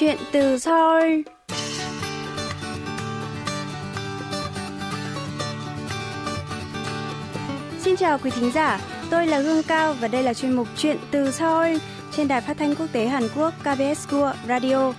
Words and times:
Chuyện 0.00 0.18
từ 0.32 0.58
Seoul 0.58 1.20
Xin 7.78 7.96
chào 7.96 8.18
quý 8.18 8.30
thính 8.30 8.50
giả, 8.54 8.80
tôi 9.10 9.26
là 9.26 9.38
Hương 9.38 9.62
Cao 9.62 9.94
và 10.00 10.08
đây 10.08 10.22
là 10.22 10.34
chuyên 10.34 10.52
mục 10.52 10.68
Chuyện 10.76 10.96
từ 11.10 11.30
Seoul 11.30 11.76
trên 12.16 12.28
đài 12.28 12.40
phát 12.40 12.58
thanh 12.58 12.74
quốc 12.74 12.86
tế 12.92 13.06
Hàn 13.06 13.28
Quốc 13.36 13.54
KBS 13.60 14.08
World 14.08 14.34
Radio. 14.48 14.92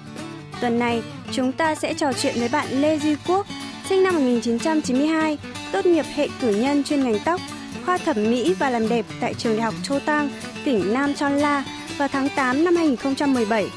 Tuần 0.61 0.79
này, 0.79 1.03
chúng 1.31 1.51
ta 1.51 1.75
sẽ 1.75 1.93
trò 1.93 2.13
chuyện 2.13 2.35
với 2.39 2.49
bạn 2.49 2.67
Lê 2.71 2.99
Duy 2.99 3.15
Quốc, 3.27 3.45
sinh 3.89 4.03
năm 4.03 4.15
1992, 4.15 5.37
tốt 5.71 5.85
nghiệp 5.85 6.05
hệ 6.15 6.27
cử 6.41 6.55
nhân 6.55 6.83
chuyên 6.83 7.03
ngành 7.03 7.19
tóc, 7.25 7.41
khoa 7.85 7.97
thẩm 7.97 8.15
mỹ 8.15 8.53
và 8.59 8.69
làm 8.69 8.89
đẹp 8.89 9.05
tại 9.21 9.33
trường 9.33 9.55
đại 9.55 9.63
học 9.63 9.73
Cho 9.83 9.99
Tang, 9.99 10.29
tỉnh 10.65 10.93
Nam 10.93 11.13
Chon 11.13 11.37
La 11.37 11.63
vào 11.97 12.07
tháng 12.07 12.29
8 12.35 12.63
năm 12.63 12.75
2017. 12.75 13.69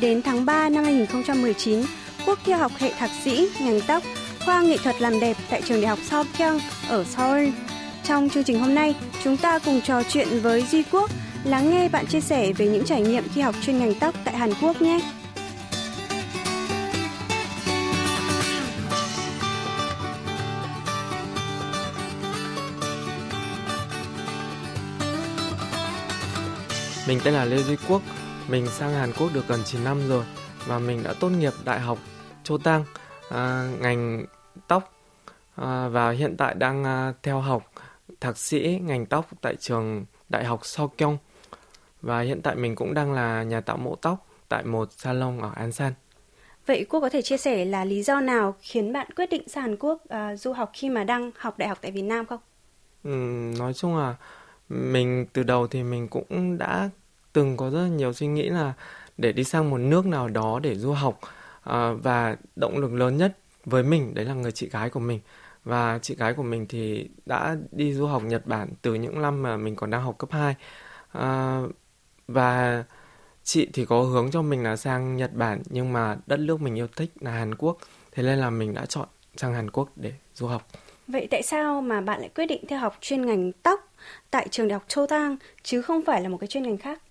Đến 0.00 0.22
tháng 0.22 0.44
3 0.44 0.68
năm 0.68 0.84
2019, 0.84 1.82
Quốc 2.26 2.38
theo 2.44 2.58
học 2.58 2.72
hệ 2.78 2.92
thạc 2.92 3.10
sĩ 3.24 3.48
ngành 3.60 3.80
tóc, 3.86 4.02
khoa 4.44 4.62
nghệ 4.62 4.76
thuật 4.76 5.02
làm 5.02 5.20
đẹp 5.20 5.36
tại 5.50 5.62
trường 5.62 5.80
đại 5.80 5.88
học 5.88 5.98
Seokyung 6.10 6.60
ở 6.88 7.04
Seoul. 7.04 7.48
Trong 8.04 8.28
chương 8.28 8.44
trình 8.44 8.60
hôm 8.60 8.74
nay, 8.74 8.94
chúng 9.24 9.36
ta 9.36 9.58
cùng 9.58 9.80
trò 9.80 10.02
chuyện 10.02 10.28
với 10.42 10.64
Duy 10.70 10.82
Quốc, 10.92 11.10
lắng 11.44 11.70
nghe 11.70 11.88
bạn 11.88 12.06
chia 12.06 12.20
sẻ 12.20 12.52
về 12.52 12.66
những 12.66 12.84
trải 12.84 13.02
nghiệm 13.02 13.24
khi 13.34 13.40
học 13.40 13.54
chuyên 13.62 13.78
ngành 13.78 13.94
tóc 13.94 14.14
tại 14.24 14.36
Hàn 14.36 14.52
Quốc 14.62 14.82
nhé. 14.82 15.00
Mình 27.08 27.20
tên 27.24 27.34
là 27.34 27.44
Lê 27.44 27.62
Duy 27.62 27.76
Quốc, 27.88 28.02
mình 28.48 28.66
sang 28.66 28.92
Hàn 28.92 29.12
Quốc 29.18 29.30
được 29.34 29.48
gần 29.48 29.60
9 29.64 29.84
năm 29.84 30.08
rồi 30.08 30.24
và 30.66 30.78
mình 30.78 31.02
đã 31.02 31.14
tốt 31.20 31.28
nghiệp 31.28 31.52
Đại 31.64 31.80
học 31.80 31.98
Châu 32.44 32.58
Tăng, 32.58 32.84
à, 33.30 33.70
ngành 33.80 34.26
tóc 34.68 34.92
à, 35.56 35.88
và 35.88 36.10
hiện 36.10 36.36
tại 36.36 36.54
đang 36.54 36.84
à, 36.84 37.12
theo 37.22 37.40
học 37.40 37.72
thạc 38.20 38.38
sĩ 38.38 38.80
ngành 38.82 39.06
tóc 39.06 39.26
tại 39.40 39.56
trường 39.56 40.04
Đại 40.28 40.44
học 40.44 40.66
Seokyung 40.66 41.18
và 42.02 42.20
hiện 42.20 42.42
tại 42.42 42.56
mình 42.56 42.74
cũng 42.74 42.94
đang 42.94 43.12
là 43.12 43.42
nhà 43.42 43.60
tạo 43.60 43.76
mẫu 43.76 43.96
tóc 44.02 44.26
tại 44.48 44.64
một 44.64 44.92
salon 44.92 45.38
ở 45.38 45.50
An 45.56 45.72
San. 45.72 45.92
Vậy 46.66 46.86
cô 46.88 47.00
có 47.00 47.08
thể 47.08 47.22
chia 47.22 47.36
sẻ 47.36 47.64
là 47.64 47.84
lý 47.84 48.02
do 48.02 48.20
nào 48.20 48.54
khiến 48.60 48.92
bạn 48.92 49.06
quyết 49.16 49.30
định 49.30 49.48
sang 49.48 49.62
Hàn 49.62 49.76
Quốc 49.76 50.02
uh, 50.04 50.40
du 50.40 50.52
học 50.52 50.70
khi 50.72 50.90
mà 50.90 51.04
đang 51.04 51.30
học 51.36 51.58
đại 51.58 51.68
học 51.68 51.78
tại 51.80 51.90
Việt 51.90 52.02
Nam 52.02 52.26
không? 52.26 52.40
Ừ, 53.04 53.10
nói 53.58 53.74
chung 53.74 53.96
là 53.96 54.14
mình 54.68 55.26
từ 55.32 55.42
đầu 55.42 55.66
thì 55.66 55.82
mình 55.82 56.08
cũng 56.08 56.58
đã 56.58 56.90
từng 57.36 57.56
có 57.56 57.70
rất 57.70 57.82
là 57.82 57.88
nhiều 57.88 58.12
suy 58.12 58.26
nghĩ 58.26 58.48
là 58.48 58.72
để 59.18 59.32
đi 59.32 59.44
sang 59.44 59.70
một 59.70 59.78
nước 59.78 60.06
nào 60.06 60.28
đó 60.28 60.60
để 60.62 60.74
du 60.74 60.92
học 60.92 61.20
à, 61.62 61.90
và 62.02 62.36
động 62.56 62.78
lực 62.78 62.92
lớn 62.92 63.16
nhất 63.16 63.38
với 63.64 63.82
mình 63.82 64.14
đấy 64.14 64.24
là 64.24 64.34
người 64.34 64.52
chị 64.52 64.68
gái 64.68 64.90
của 64.90 65.00
mình 65.00 65.20
và 65.64 65.98
chị 66.02 66.14
gái 66.14 66.34
của 66.34 66.42
mình 66.42 66.66
thì 66.68 67.08
đã 67.26 67.56
đi 67.72 67.94
du 67.94 68.06
học 68.06 68.22
Nhật 68.22 68.46
Bản 68.46 68.68
từ 68.82 68.94
những 68.94 69.22
năm 69.22 69.42
mà 69.42 69.56
mình 69.56 69.76
còn 69.76 69.90
đang 69.90 70.02
học 70.02 70.18
cấp 70.18 70.32
2 70.32 70.54
à, 70.54 70.56
ờ, 71.12 71.68
và 72.28 72.84
chị 73.44 73.68
thì 73.72 73.84
có 73.84 74.00
hướng 74.02 74.30
cho 74.30 74.42
mình 74.42 74.62
là 74.62 74.76
sang 74.76 75.16
Nhật 75.16 75.34
Bản 75.34 75.62
nhưng 75.70 75.92
mà 75.92 76.16
đất 76.26 76.40
nước 76.40 76.60
mình 76.60 76.74
yêu 76.74 76.86
thích 76.96 77.10
là 77.20 77.30
Hàn 77.30 77.54
Quốc 77.54 77.78
thế 78.12 78.22
nên 78.22 78.38
là 78.38 78.50
mình 78.50 78.74
đã 78.74 78.86
chọn 78.86 79.08
sang 79.36 79.54
Hàn 79.54 79.70
Quốc 79.70 79.88
để 79.96 80.12
du 80.34 80.46
học. 80.46 80.68
Vậy 81.08 81.28
tại 81.30 81.42
sao 81.42 81.82
mà 81.82 82.00
bạn 82.00 82.20
lại 82.20 82.30
quyết 82.34 82.46
định 82.46 82.64
theo 82.68 82.78
học 82.78 82.98
chuyên 83.00 83.26
ngành 83.26 83.52
tóc 83.52 83.92
tại 84.30 84.48
trường 84.50 84.68
đại 84.68 84.74
học 84.74 84.84
Châu 84.88 85.06
Tang 85.06 85.36
chứ 85.62 85.82
không 85.82 86.04
phải 86.04 86.22
là 86.22 86.28
một 86.28 86.38
cái 86.38 86.46
chuyên 86.46 86.62
ngành 86.62 86.76
khác? 86.76 87.02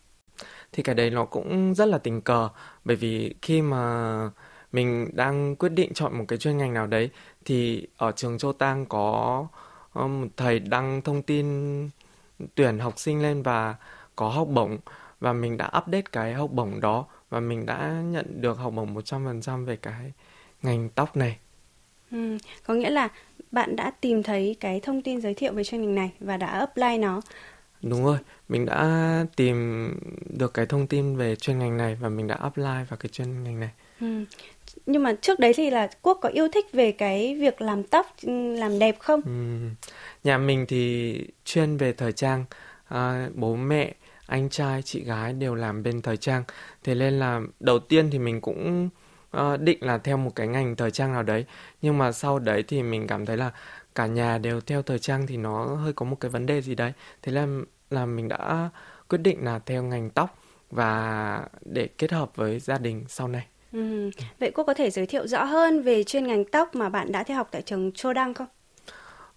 Thì 0.76 0.84
cái 0.84 0.96
đấy 0.96 1.10
nó 1.10 1.26
cũng 1.26 1.76
rất 1.76 1.86
là 1.86 1.98
tình 1.98 2.22
cờ 2.22 2.50
bởi 2.86 2.96
vì 2.96 3.36
khi 3.42 3.62
mà 3.62 4.30
mình 4.72 5.10
đang 5.14 5.56
quyết 5.56 5.70
định 5.70 5.94
chọn 5.94 6.18
một 6.18 6.26
cái 6.28 6.40
chuyên 6.40 6.58
ngành 6.58 6.74
nào 6.74 6.88
đấy 6.88 7.10
thì 7.46 7.88
ở 7.98 8.12
trường 8.12 8.38
Châu 8.38 8.54
Tang 8.54 8.86
có 8.86 9.48
một 9.94 10.28
thầy 10.38 10.60
đăng 10.60 11.02
thông 11.02 11.22
tin 11.22 11.46
tuyển 12.56 12.80
học 12.80 13.00
sinh 13.00 13.22
lên 13.22 13.44
và 13.44 13.76
có 14.16 14.30
học 14.30 14.48
bổng 14.52 14.78
và 15.20 15.34
mình 15.34 15.58
đã 15.58 15.66
update 15.78 16.02
cái 16.12 16.34
học 16.34 16.50
bổng 16.52 16.82
đó 16.82 17.06
và 17.30 17.40
mình 17.40 17.66
đã 17.66 18.02
nhận 18.06 18.42
được 18.42 18.58
học 18.58 18.74
bổng 18.76 18.94
100% 18.94 19.66
về 19.66 19.76
cái 19.76 20.12
ngành 20.62 20.90
tóc 20.90 21.18
này. 21.18 21.38
Ừ, 22.12 22.38
có 22.66 22.74
nghĩa 22.74 22.90
là 22.90 23.10
bạn 23.52 23.76
đã 23.76 23.92
tìm 23.92 24.24
thấy 24.24 24.56
cái 24.60 24.80
thông 24.80 25.02
tin 25.02 25.22
giới 25.22 25.34
thiệu 25.34 25.54
về 25.54 25.64
chuyên 25.64 25.82
ngành 25.82 25.96
này 25.96 26.12
và 26.20 26.38
đã 26.38 26.48
apply 26.48 26.98
nó. 26.98 27.22
Đúng 27.90 28.06
rồi, 28.06 28.18
mình 28.50 28.66
đã 28.66 29.26
tìm 29.36 29.90
được 30.38 30.54
cái 30.54 30.66
thông 30.66 30.88
tin 30.88 31.18
về 31.18 31.36
chuyên 31.36 31.60
ngành 31.60 31.78
này 31.78 31.98
và 32.02 32.10
mình 32.10 32.28
đã 32.28 32.36
apply 32.36 32.64
vào 32.64 32.98
cái 33.00 33.10
chuyên 33.12 33.44
ngành 33.44 33.60
này. 33.60 33.70
Ừ. 34.02 34.26
Nhưng 34.86 35.04
mà 35.04 35.14
trước 35.22 35.40
đấy 35.40 35.54
thì 35.56 35.70
là 35.70 35.90
Quốc 36.02 36.20
có 36.22 36.30
yêu 36.30 36.48
thích 36.54 36.66
về 36.74 36.92
cái 36.92 37.36
việc 37.36 37.62
làm 37.62 37.84
tóc, 37.84 38.08
làm 38.58 38.80
đẹp 38.80 39.00
không? 39.00 39.22
Ừ. 39.26 39.32
Nhà 40.24 40.38
mình 40.38 40.66
thì 40.68 41.22
chuyên 41.46 41.78
về 41.78 41.94
thời 41.94 42.12
trang, 42.12 42.46
à, 42.88 43.30
bố 43.34 43.56
mẹ, 43.56 43.94
anh 44.28 44.50
trai, 44.50 44.82
chị 44.82 45.04
gái 45.04 45.34
đều 45.34 45.56
làm 45.56 45.84
bên 45.84 46.02
thời 46.02 46.18
trang. 46.18 46.44
Thế 46.84 46.96
nên 46.96 47.20
là 47.20 47.42
đầu 47.60 47.80
tiên 47.80 48.10
thì 48.12 48.20
mình 48.20 48.42
cũng 48.42 48.90
uh, 49.38 49.60
định 49.60 49.78
là 49.82 49.98
theo 49.98 50.18
một 50.18 50.32
cái 50.36 50.48
ngành 50.48 50.76
thời 50.76 50.92
trang 50.92 51.14
nào 51.14 51.24
đấy. 51.24 51.46
Nhưng 51.82 51.98
mà 51.98 52.12
sau 52.12 52.40
đấy 52.40 52.64
thì 52.68 52.84
mình 52.84 53.08
cảm 53.08 53.26
thấy 53.26 53.38
là 53.38 53.52
cả 53.96 54.06
nhà 54.06 54.38
đều 54.38 54.62
theo 54.62 54.82
thời 54.82 55.00
trang 55.00 55.28
thì 55.28 55.38
nó 55.38 55.66
hơi 55.66 55.94
có 55.94 56.06
một 56.06 56.18
cái 56.20 56.32
vấn 56.32 56.46
đề 56.46 56.62
gì 56.62 56.76
đấy. 56.76 56.94
Thế 57.22 57.32
là 57.32 57.48
là 57.90 58.06
mình 58.06 58.28
đã 58.28 58.70
quyết 59.10 59.18
định 59.18 59.46
là 59.46 59.60
theo 59.60 59.84
ngành 59.84 60.10
tóc 60.10 60.38
và 60.72 61.42
để 61.66 61.88
kết 61.88 62.12
hợp 62.12 62.36
với 62.36 62.60
gia 62.60 62.78
đình 62.78 63.06
sau 63.08 63.28
này. 63.28 63.48
Ừ. 63.72 64.10
Vậy 64.40 64.52
cô 64.56 64.64
có 64.64 64.74
thể 64.74 64.90
giới 64.90 65.06
thiệu 65.06 65.28
rõ 65.28 65.44
hơn 65.44 65.82
về 65.82 66.04
chuyên 66.04 66.28
ngành 66.28 66.46
tóc 66.46 66.76
mà 66.76 66.90
bạn 66.90 67.12
đã 67.12 67.24
theo 67.24 67.38
học 67.38 67.48
tại 67.52 67.62
trường 67.62 67.92
Chô 67.92 68.14
Đăng 68.14 68.34
không? 68.34 68.48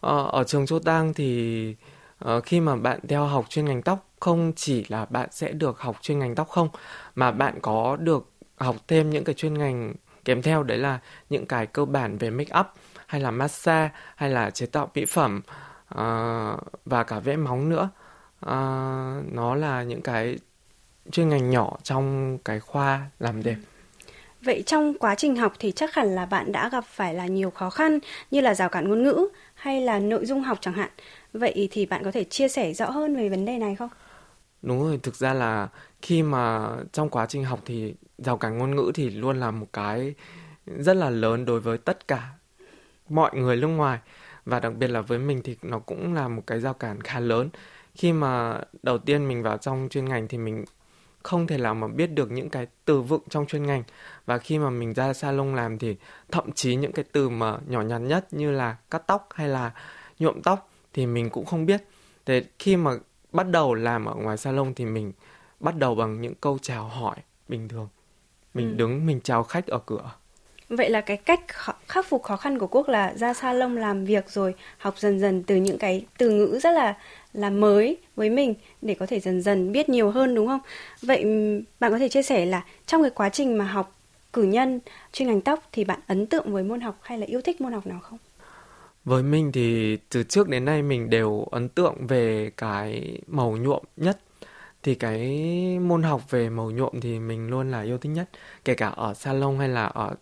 Ờ, 0.01 0.29
ở 0.33 0.45
trường 0.45 0.67
Chô 0.67 0.79
Đăng 0.85 1.15
thì 1.15 1.75
uh, 2.25 2.45
khi 2.45 2.61
mà 2.61 2.77
bạn 2.77 3.01
theo 3.09 3.25
học 3.25 3.47
chuyên 3.49 3.65
ngành 3.65 3.83
tóc 3.83 4.07
không 4.21 4.53
chỉ 4.57 4.85
là 4.89 5.05
bạn 5.05 5.29
sẽ 5.33 5.53
được 5.53 5.81
học 5.81 5.97
chuyên 6.01 6.19
ngành 6.19 6.35
tóc 6.35 6.49
không 6.49 6.69
mà 7.15 7.31
bạn 7.31 7.59
có 7.63 7.97
được 8.01 8.31
học 8.57 8.77
thêm 8.89 9.11
những 9.11 9.25
cái 9.25 9.35
chuyên 9.35 9.55
ngành 9.55 9.95
kèm 10.25 10.43
theo 10.43 10.63
đấy 10.63 10.79
là 10.79 10.99
những 11.31 11.47
cái 11.47 11.67
cơ 11.67 11.85
bản 11.85 12.19
về 12.19 12.31
make 12.31 12.61
up 12.61 12.67
hay 13.07 13.21
là 13.21 13.31
massage 13.31 13.91
hay 14.17 14.31
là 14.31 14.51
chế 14.51 14.67
tạo 14.67 14.91
mỹ 14.95 15.05
phẩm 15.05 15.41
uh, 15.95 16.61
và 16.85 17.05
cả 17.07 17.19
vẽ 17.21 17.37
móng 17.37 17.69
nữa 17.69 17.91
uh, 18.47 19.33
nó 19.33 19.55
là 19.55 19.83
những 19.83 20.03
cái 20.03 20.39
chuyên 21.11 21.29
ngành 21.29 21.51
nhỏ 21.51 21.77
trong 21.83 22.39
cái 22.45 22.61
khoa 22.61 23.11
làm 23.19 23.43
đẹp 23.43 23.57
Vậy 24.43 24.63
trong 24.67 24.95
quá 24.99 25.15
trình 25.15 25.37
học 25.37 25.53
thì 25.59 25.73
chắc 25.73 25.95
hẳn 25.95 26.15
là 26.15 26.27
bạn 26.27 26.53
đã 26.53 26.69
gặp 26.69 26.85
phải 26.85 27.15
là 27.15 27.27
nhiều 27.27 27.51
khó 27.51 27.71
khăn 27.71 27.99
như 28.31 28.41
là 28.41 28.55
rào 28.55 28.69
cản 28.69 28.89
ngôn 28.89 29.03
ngữ 29.03 29.29
hay 29.55 29.81
là 29.81 29.99
nội 29.99 30.27
dung 30.27 30.43
học 30.43 30.59
chẳng 30.61 30.75
hạn. 30.75 30.91
Vậy 31.33 31.69
thì 31.71 31.87
bạn 31.87 32.05
có 32.05 32.11
thể 32.11 32.25
chia 32.25 32.49
sẻ 32.49 32.73
rõ 32.73 32.91
hơn 32.91 33.17
về 33.17 33.29
vấn 33.29 33.45
đề 33.45 33.59
này 33.59 33.77
không? 33.77 33.89
Đúng 34.63 34.81
rồi, 34.81 35.01
thực 35.03 35.17
ra 35.17 35.35
là 35.35 35.69
khi 36.03 36.23
mà 36.23 36.69
trong 36.93 37.09
quá 37.09 37.27
trình 37.27 37.45
học 37.45 37.61
thì 37.65 37.95
rào 38.19 38.37
cản 38.37 38.59
ngôn 38.59 38.77
ngữ 38.77 38.91
thì 38.95 39.11
luôn 39.11 39.41
là 39.41 39.51
một 39.51 39.67
cái 39.73 40.15
rất 40.67 40.97
là 40.97 41.11
lớn 41.11 41.45
đối 41.45 41.61
với 41.61 41.79
tất 41.79 42.09
cả 42.09 42.29
mọi 43.09 43.31
người 43.35 43.57
nước 43.57 43.69
ngoài 43.69 43.99
và 44.45 44.61
đặc 44.61 44.75
biệt 44.75 44.89
là 44.89 45.01
với 45.01 45.19
mình 45.19 45.41
thì 45.45 45.57
nó 45.63 45.79
cũng 45.79 46.15
là 46.15 46.29
một 46.29 46.43
cái 46.47 46.61
rào 46.61 46.75
cản 46.75 47.01
khá 47.01 47.21
lớn 47.21 47.49
khi 47.99 48.13
mà 48.13 48.61
đầu 48.83 48.99
tiên 48.99 49.29
mình 49.29 49.43
vào 49.43 49.57
trong 49.57 49.89
chuyên 49.91 50.05
ngành 50.05 50.29
thì 50.29 50.39
mình 50.39 50.65
không 51.23 51.47
thể 51.47 51.59
nào 51.59 51.75
mà 51.75 51.89
biết 51.89 52.07
được 52.07 52.31
những 52.31 52.51
cái 52.51 52.67
từ 52.85 53.01
vựng 53.01 53.23
trong 53.29 53.47
chuyên 53.47 53.67
ngành. 53.67 53.83
Và 54.27 54.39
khi 54.39 54.59
mà 54.59 54.71
mình 54.71 54.95
ra 54.95 55.13
salon 55.13 55.55
làm 55.55 55.79
thì 55.79 55.97
thậm 56.31 56.53
chí 56.53 56.77
những 56.77 56.93
cái 56.93 57.05
từ 57.13 57.29
mà 57.29 57.59
nhỏ 57.67 57.81
nhặt 57.83 58.01
nhất 58.01 58.27
như 58.31 58.51
là 58.51 58.77
cắt 58.91 59.03
tóc 59.07 59.29
hay 59.35 59.49
là 59.49 59.73
nhuộm 60.19 60.43
tóc 60.43 60.71
thì 60.93 61.07
mình 61.07 61.31
cũng 61.31 61.45
không 61.45 61.67
biết. 61.67 61.85
Thế 62.27 62.45
khi 62.59 62.77
mà 62.77 62.93
bắt 63.33 63.49
đầu 63.51 63.75
làm 63.75 64.05
ở 64.05 64.15
ngoài 64.15 64.37
salon 64.37 64.75
thì 64.75 64.85
mình 64.85 65.13
bắt 65.61 65.77
đầu 65.77 65.95
bằng 65.95 66.21
những 66.21 66.35
câu 66.35 66.59
chào 66.63 66.89
hỏi 66.89 67.17
bình 67.49 67.69
thường. 67.69 67.89
Mình 68.55 68.71
ừ. 68.71 68.75
đứng 68.77 69.07
mình 69.07 69.21
chào 69.21 69.43
khách 69.43 69.67
ở 69.67 69.79
cửa 69.87 70.11
Vậy 70.69 70.91
là 70.91 71.01
cái 71.01 71.17
cách 71.17 71.41
khắc 71.89 72.07
phục 72.07 72.23
khó 72.23 72.37
khăn 72.37 72.59
của 72.59 72.67
Quốc 72.67 72.89
là 72.89 73.15
ra 73.17 73.35
salon 73.35 73.77
làm 73.77 74.05
việc 74.05 74.31
rồi 74.31 74.55
học 74.79 74.99
dần 74.99 75.21
dần 75.21 75.43
từ 75.43 75.57
những 75.57 75.79
cái 75.79 76.07
từ 76.19 76.31
ngữ 76.31 76.59
rất 76.63 76.71
là 76.71 76.97
là 77.33 77.51
mới 77.51 77.97
với 78.17 78.31
mình 78.31 78.55
để 78.83 78.95
có 78.95 79.07
thể 79.07 79.21
dần 79.21 79.43
dần 79.43 79.73
biết 79.73 79.89
nhiều 79.89 80.11
hơn, 80.11 80.35
đúng 80.35 80.47
không? 80.47 80.61
Vậy 81.03 81.25
bạn 81.81 81.91
có 81.93 81.99
thể 81.99 82.09
chia 82.09 82.23
sẻ 82.23 82.47
là 82.47 82.65
trong 82.87 83.03
cái 83.03 83.11
quá 83.11 83.29
trình 83.29 83.59
mà 83.59 83.65
học 83.65 83.97
cử 84.33 84.43
nhân 84.43 84.81
chuyên 85.13 85.29
ngành 85.29 85.41
tóc 85.41 85.69
thì 85.73 85.85
bạn 85.85 86.01
ấn 86.07 86.27
tượng 86.27 86.53
với 86.53 86.63
môn 86.63 86.81
học 86.81 86.99
hay 87.03 87.19
là 87.19 87.27
yêu 87.27 87.41
thích 87.41 87.61
môn 87.61 87.73
học 87.73 87.87
nào 87.87 88.01
không? 88.03 88.19
Với 89.05 89.23
mình 89.23 89.53
thì 89.53 89.97
từ 90.11 90.23
trước 90.23 90.49
đến 90.49 90.65
nay 90.65 90.83
mình 90.83 91.11
đều 91.11 91.47
ấn 91.51 91.69
tượng 91.69 92.07
về 92.07 92.51
cái 92.57 93.19
màu 93.27 93.57
nhuộm 93.57 93.83
nhất 93.97 94.19
thì 94.83 94.95
cái 94.95 95.39
môn 95.79 96.03
học 96.03 96.31
về 96.31 96.51
màu 96.51 96.71
nhuộm 96.71 97.01
thì 97.01 97.19
mình 97.19 97.49
luôn 97.49 97.71
là 97.71 97.83
yêu 97.83 97.99
thích 97.99 98.09
nhất, 98.09 98.29
kể 98.65 98.75
cả 98.75 98.89
ở 98.89 99.15
salon 99.15 99.59
hay 99.59 99.69
là 99.69 99.85
ở 99.85 100.15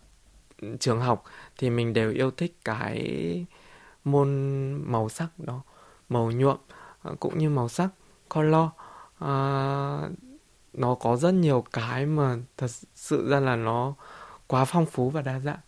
trường 0.79 0.99
học 0.99 1.23
thì 1.57 1.69
mình 1.69 1.93
đều 1.93 2.11
yêu 2.11 2.31
thích 2.31 2.57
cái 2.65 3.45
môn 4.03 4.29
màu 4.91 5.09
sắc 5.09 5.27
đó 5.37 5.61
màu 6.09 6.31
nhuộm 6.31 6.57
à, 7.03 7.11
cũng 7.19 7.37
như 7.37 7.49
màu 7.49 7.69
sắc 7.69 7.89
color. 8.29 8.67
À, 9.19 9.31
nó 10.73 10.95
có 10.95 11.15
rất 11.15 11.31
nhiều 11.31 11.63
cái 11.73 12.05
mà 12.05 12.35
thật 12.57 12.67
sự 12.95 13.29
ra 13.29 13.39
là 13.39 13.55
nó 13.55 13.93
quá 14.47 14.65
phong 14.65 14.85
phú 14.85 15.09
và 15.09 15.21
đa 15.21 15.39
dạng. 15.39 15.59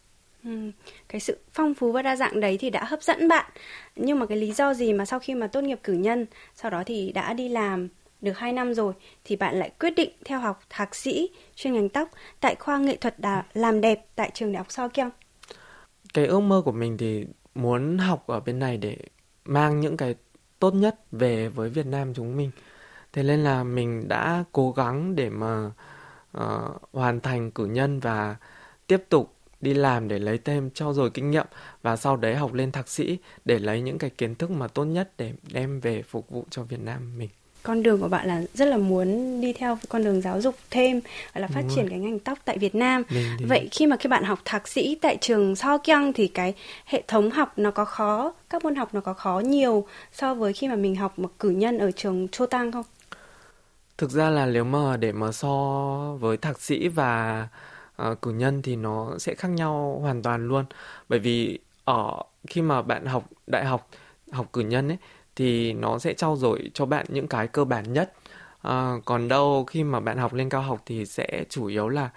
Ừ, 0.43 0.71
cái 1.07 1.21
sự 1.21 1.37
phong 1.53 1.73
phú 1.73 1.91
và 1.91 2.01
đa 2.01 2.15
dạng 2.15 2.39
đấy 2.39 2.57
thì 2.57 2.69
đã 2.69 2.83
hấp 2.83 3.03
dẫn 3.03 3.27
bạn. 3.27 3.51
Nhưng 3.95 4.19
mà 4.19 4.25
cái 4.25 4.37
lý 4.37 4.51
do 4.51 4.73
gì 4.73 4.93
mà 4.93 5.05
sau 5.05 5.19
khi 5.19 5.35
mà 5.35 5.47
tốt 5.47 5.61
nghiệp 5.61 5.79
cử 5.83 5.93
nhân 5.93 6.25
sau 6.55 6.71
đó 6.71 6.83
thì 6.85 7.11
đã 7.11 7.33
đi 7.33 7.49
làm 7.49 7.87
được 8.21 8.37
2 8.37 8.53
năm 8.53 8.73
rồi 8.73 8.93
thì 9.25 9.35
bạn 9.35 9.59
lại 9.59 9.71
quyết 9.79 9.93
định 9.95 10.09
theo 10.25 10.39
học 10.39 10.59
thạc 10.69 10.95
sĩ 10.95 11.29
chuyên 11.55 11.73
ngành 11.73 11.89
tóc 11.89 12.09
tại 12.39 12.55
khoa 12.55 12.77
nghệ 12.77 12.95
thuật 12.95 13.19
đà, 13.19 13.43
làm 13.53 13.81
đẹp 13.81 14.05
tại 14.15 14.31
trường 14.33 14.51
đại 14.51 14.57
học 14.57 14.71
So 14.71 14.87
Kyung. 14.87 15.09
Cái 16.13 16.25
ước 16.25 16.39
mơ 16.39 16.61
của 16.65 16.71
mình 16.71 16.97
thì 16.97 17.25
muốn 17.55 17.97
học 17.97 18.27
ở 18.27 18.39
bên 18.39 18.59
này 18.59 18.77
để 18.77 18.97
mang 19.45 19.79
những 19.79 19.97
cái 19.97 20.15
tốt 20.59 20.73
nhất 20.73 20.95
về 21.11 21.47
với 21.47 21.69
Việt 21.69 21.85
Nam 21.85 22.13
chúng 22.13 22.37
mình. 22.37 22.51
Thế 23.13 23.23
nên 23.23 23.43
là 23.43 23.63
mình 23.63 24.07
đã 24.07 24.43
cố 24.51 24.71
gắng 24.71 25.15
để 25.15 25.29
mà 25.29 25.71
uh, 26.37 26.43
hoàn 26.93 27.19
thành 27.19 27.51
cử 27.51 27.65
nhân 27.65 27.99
và 27.99 28.35
tiếp 28.87 29.03
tục 29.09 29.33
đi 29.61 29.73
làm 29.73 30.07
để 30.07 30.19
lấy 30.19 30.37
thêm 30.37 30.69
cho 30.73 30.93
rồi 30.93 31.09
kinh 31.09 31.31
nghiệm 31.31 31.45
và 31.81 31.95
sau 31.95 32.17
đấy 32.17 32.35
học 32.35 32.53
lên 32.53 32.71
thạc 32.71 32.89
sĩ 32.89 33.17
để 33.45 33.59
lấy 33.59 33.81
những 33.81 33.97
cái 33.97 34.09
kiến 34.09 34.35
thức 34.35 34.51
mà 34.51 34.67
tốt 34.67 34.85
nhất 34.85 35.11
để 35.17 35.33
đem 35.53 35.79
về 35.79 36.01
phục 36.01 36.29
vụ 36.29 36.45
cho 36.49 36.63
Việt 36.63 36.79
Nam 36.79 37.17
mình 37.17 37.29
con 37.63 37.83
đường 37.83 38.01
của 38.01 38.07
bạn 38.07 38.27
là 38.27 38.41
rất 38.53 38.65
là 38.65 38.77
muốn 38.77 39.41
đi 39.41 39.53
theo 39.53 39.77
con 39.89 40.03
đường 40.03 40.21
giáo 40.21 40.41
dục 40.41 40.55
thêm 40.69 41.01
và 41.33 41.41
là 41.41 41.47
phát 41.47 41.61
Đúng 41.61 41.69
triển 41.75 41.85
rồi. 41.85 41.89
cái 41.89 41.99
ngành 41.99 42.19
tóc 42.19 42.37
tại 42.45 42.57
Việt 42.57 42.75
Nam. 42.75 43.03
Thì... 43.09 43.45
Vậy 43.47 43.69
khi 43.71 43.87
mà 43.87 43.95
khi 43.95 44.09
bạn 44.09 44.23
học 44.23 44.39
thạc 44.45 44.67
sĩ 44.67 44.97
tại 45.01 45.17
trường 45.21 45.55
So 45.55 45.77
Kyung 45.77 46.13
thì 46.13 46.27
cái 46.27 46.53
hệ 46.85 47.03
thống 47.07 47.29
học 47.29 47.53
nó 47.57 47.71
có 47.71 47.85
khó, 47.85 48.33
các 48.49 48.63
môn 48.63 48.75
học 48.75 48.93
nó 48.93 49.01
có 49.01 49.13
khó 49.13 49.39
nhiều 49.39 49.87
so 50.13 50.33
với 50.33 50.53
khi 50.53 50.67
mà 50.67 50.75
mình 50.75 50.95
học 50.95 51.19
một 51.19 51.31
cử 51.39 51.49
nhân 51.49 51.77
ở 51.77 51.91
trường 51.91 52.27
Chô 52.27 52.45
Tang 52.45 52.71
không? 52.71 52.85
Thực 53.97 54.11
ra 54.11 54.29
là 54.29 54.45
nếu 54.45 54.63
mà 54.63 54.97
để 54.97 55.11
mà 55.11 55.31
so 55.31 55.47
với 56.19 56.37
thạc 56.37 56.61
sĩ 56.61 56.87
và 56.87 57.47
uh, 58.01 58.21
cử 58.21 58.31
nhân 58.31 58.61
thì 58.61 58.75
nó 58.75 59.17
sẽ 59.17 59.35
khác 59.35 59.47
nhau 59.47 59.99
hoàn 60.01 60.21
toàn 60.21 60.47
luôn. 60.47 60.65
Bởi 61.09 61.19
vì 61.19 61.59
ở 61.85 62.23
khi 62.47 62.61
mà 62.61 62.81
bạn 62.81 63.05
học 63.05 63.25
đại 63.47 63.65
học 63.65 63.89
học 64.31 64.49
cử 64.53 64.61
nhân 64.61 64.91
ấy 64.91 64.97
thì 65.39 65.73
nó 65.73 65.99
sẽ 65.99 66.13
trau 66.13 66.35
dồi 66.37 66.71
cho 66.73 66.85
bạn 66.85 67.05
những 67.09 67.27
cái 67.27 67.47
cơ 67.47 67.65
bản 67.65 67.93
nhất 67.93 68.13
à, 68.61 68.93
còn 69.05 69.27
đâu 69.27 69.65
khi 69.67 69.83
mà 69.83 69.99
bạn 69.99 70.17
học 70.17 70.33
lên 70.33 70.49
cao 70.49 70.61
học 70.61 70.83
thì 70.85 71.05
sẽ 71.05 71.45
chủ 71.49 71.65
yếu 71.65 71.89
là 71.89 72.09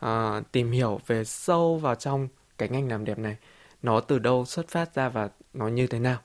à, 0.00 0.40
tìm 0.52 0.70
hiểu 0.72 1.00
về 1.06 1.24
sâu 1.24 1.76
vào 1.78 1.94
trong 1.94 2.28
cái 2.58 2.68
ngành 2.68 2.88
làm 2.88 3.04
đẹp 3.04 3.18
này 3.18 3.36
nó 3.82 4.00
từ 4.00 4.18
đâu 4.18 4.44
xuất 4.44 4.68
phát 4.68 4.94
ra 4.94 5.08
và 5.08 5.28
nó 5.54 5.68
như 5.68 5.86
thế 5.86 5.98
nào 5.98 6.18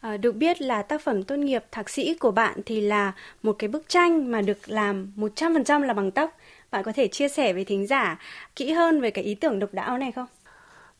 À, 0.00 0.16
được 0.16 0.32
biết 0.36 0.62
là 0.62 0.82
tác 0.82 1.02
phẩm 1.02 1.22
tốt 1.22 1.36
nghiệp 1.36 1.64
thạc 1.72 1.90
sĩ 1.90 2.14
của 2.14 2.30
bạn 2.30 2.60
thì 2.66 2.80
là 2.80 3.12
một 3.42 3.56
cái 3.58 3.68
bức 3.68 3.88
tranh 3.88 4.30
mà 4.30 4.42
được 4.42 4.58
làm 4.68 5.12
100% 5.16 5.82
là 5.82 5.94
bằng 5.94 6.10
tóc. 6.10 6.36
Bạn 6.70 6.84
có 6.84 6.92
thể 6.92 7.08
chia 7.08 7.28
sẻ 7.28 7.52
với 7.52 7.64
thính 7.64 7.86
giả 7.86 8.18
kỹ 8.56 8.72
hơn 8.72 9.00
về 9.00 9.10
cái 9.10 9.24
ý 9.24 9.34
tưởng 9.34 9.58
độc 9.58 9.74
đáo 9.74 9.98
này 9.98 10.12
không? 10.12 10.26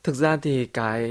Thực 0.03 0.15
ra 0.15 0.37
thì 0.37 0.67
cái 0.67 1.11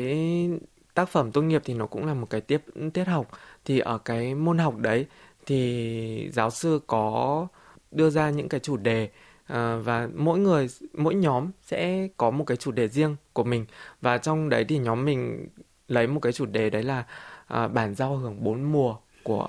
tác 0.93 1.09
phẩm 1.09 1.31
tốt 1.31 1.41
nghiệp 1.41 1.61
thì 1.65 1.73
nó 1.73 1.85
cũng 1.85 2.05
là 2.05 2.13
một 2.13 2.29
cái 2.29 2.41
tiết 2.41 2.61
tiết 2.93 3.03
học 3.03 3.27
thì 3.65 3.79
ở 3.79 3.97
cái 3.97 4.35
môn 4.35 4.57
học 4.57 4.77
đấy 4.77 5.05
thì 5.45 6.29
giáo 6.33 6.49
sư 6.49 6.81
có 6.87 7.47
đưa 7.91 8.09
ra 8.09 8.29
những 8.29 8.49
cái 8.49 8.59
chủ 8.59 8.77
đề 8.77 9.09
ờ, 9.47 9.81
và 9.81 10.09
mỗi 10.15 10.39
người 10.39 10.67
mỗi 10.93 11.15
nhóm 11.15 11.51
sẽ 11.61 12.07
có 12.17 12.31
một 12.31 12.43
cái 12.43 12.57
chủ 12.57 12.71
đề 12.71 12.87
riêng 12.87 13.15
của 13.33 13.43
mình. 13.43 13.65
Và 14.01 14.17
trong 14.17 14.49
đấy 14.49 14.65
thì 14.65 14.77
nhóm 14.77 15.05
mình 15.05 15.47
lấy 15.87 16.07
một 16.07 16.19
cái 16.19 16.33
chủ 16.33 16.45
đề 16.45 16.69
đấy 16.69 16.83
là 16.83 17.03
ờ, 17.47 17.67
bản 17.67 17.95
giao 17.95 18.17
hưởng 18.17 18.43
bốn 18.43 18.63
mùa 18.63 18.95
của 19.23 19.47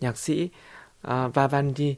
nhạc 0.00 0.18
sĩ 0.18 0.48
uh, 1.06 1.34
Vavandi. 1.34 1.96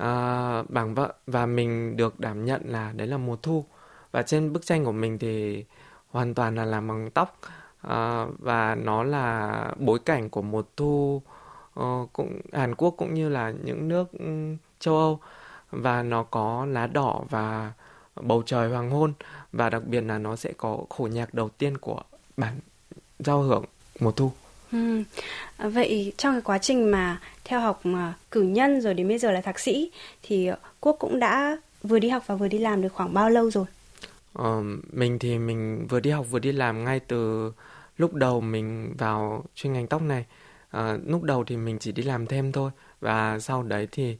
Uh, 0.00 0.70
bảng 0.70 0.94
vợ 0.94 1.14
và 1.26 1.46
mình 1.46 1.96
được 1.96 2.20
đảm 2.20 2.44
nhận 2.44 2.62
là 2.64 2.92
đấy 2.92 3.06
là 3.06 3.18
mùa 3.18 3.36
thu. 3.36 3.64
Và 4.12 4.22
trên 4.22 4.52
bức 4.52 4.66
tranh 4.66 4.84
của 4.84 4.92
mình 4.92 5.18
thì 5.18 5.64
hoàn 6.08 6.34
toàn 6.34 6.54
là 6.54 6.64
làm 6.64 6.88
bằng 6.88 7.10
tóc 7.10 7.40
à, 7.82 8.26
và 8.38 8.74
nó 8.74 9.02
là 9.02 9.70
bối 9.78 9.98
cảnh 9.98 10.30
của 10.30 10.42
mùa 10.42 10.62
thu 10.76 11.22
uh, 11.80 12.12
cũng 12.12 12.40
Hàn 12.52 12.74
Quốc 12.74 12.94
cũng 12.96 13.14
như 13.14 13.28
là 13.28 13.52
những 13.64 13.88
nước 13.88 14.12
ừ, 14.12 14.56
châu 14.80 14.98
Âu 14.98 15.20
và 15.70 16.02
nó 16.02 16.22
có 16.22 16.66
lá 16.70 16.86
đỏ 16.86 17.20
và 17.30 17.72
bầu 18.20 18.42
trời 18.46 18.68
hoàng 18.68 18.90
hôn 18.90 19.12
và 19.52 19.70
đặc 19.70 19.82
biệt 19.86 20.00
là 20.00 20.18
nó 20.18 20.36
sẽ 20.36 20.52
có 20.56 20.78
khổ 20.88 21.08
nhạc 21.12 21.34
đầu 21.34 21.48
tiên 21.48 21.78
của 21.78 22.02
bản 22.36 22.54
giao 23.18 23.42
hưởng 23.42 23.64
mùa 24.00 24.12
thu. 24.12 24.32
Ừ. 24.72 25.02
À, 25.56 25.68
vậy 25.68 26.12
trong 26.16 26.34
cái 26.34 26.42
quá 26.42 26.58
trình 26.58 26.90
mà 26.90 27.20
theo 27.44 27.60
học 27.60 27.80
mà 27.84 28.14
cử 28.30 28.42
nhân 28.42 28.80
rồi 28.80 28.94
đến 28.94 29.08
bây 29.08 29.18
giờ 29.18 29.30
là 29.30 29.40
thạc 29.40 29.60
sĩ 29.60 29.90
thì 30.22 30.50
Quốc 30.80 30.96
cũng 30.98 31.18
đã 31.18 31.56
vừa 31.82 31.98
đi 31.98 32.08
học 32.08 32.22
và 32.26 32.34
vừa 32.34 32.48
đi 32.48 32.58
làm 32.58 32.82
được 32.82 32.92
khoảng 32.92 33.14
bao 33.14 33.30
lâu 33.30 33.50
rồi? 33.50 33.64
Ờ, 34.32 34.62
mình 34.92 35.18
thì 35.18 35.38
mình 35.38 35.86
vừa 35.86 36.00
đi 36.00 36.10
học 36.10 36.26
vừa 36.30 36.38
đi 36.38 36.52
làm 36.52 36.84
ngay 36.84 37.00
từ 37.00 37.52
lúc 37.96 38.14
đầu 38.14 38.40
mình 38.40 38.94
vào 38.98 39.44
chuyên 39.54 39.72
ngành 39.72 39.86
tóc 39.86 40.02
này 40.02 40.26
à, 40.70 40.98
lúc 41.06 41.22
đầu 41.22 41.44
thì 41.44 41.56
mình 41.56 41.78
chỉ 41.78 41.92
đi 41.92 42.02
làm 42.02 42.26
thêm 42.26 42.52
thôi 42.52 42.70
và 43.00 43.38
sau 43.38 43.62
đấy 43.62 43.88
thì 43.92 44.16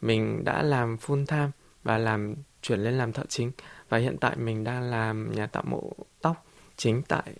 mình 0.00 0.44
đã 0.44 0.62
làm 0.62 0.96
full 0.96 1.26
time 1.26 1.50
và 1.82 1.98
làm 1.98 2.34
chuyển 2.62 2.80
lên 2.80 2.98
làm 2.98 3.12
thợ 3.12 3.22
chính 3.28 3.52
và 3.88 3.98
hiện 3.98 4.16
tại 4.20 4.36
mình 4.36 4.64
đang 4.64 4.82
làm 4.82 5.32
nhà 5.34 5.46
tạo 5.46 5.62
mẫu 5.66 5.92
tóc 6.20 6.46
chính 6.76 7.02
tại 7.08 7.34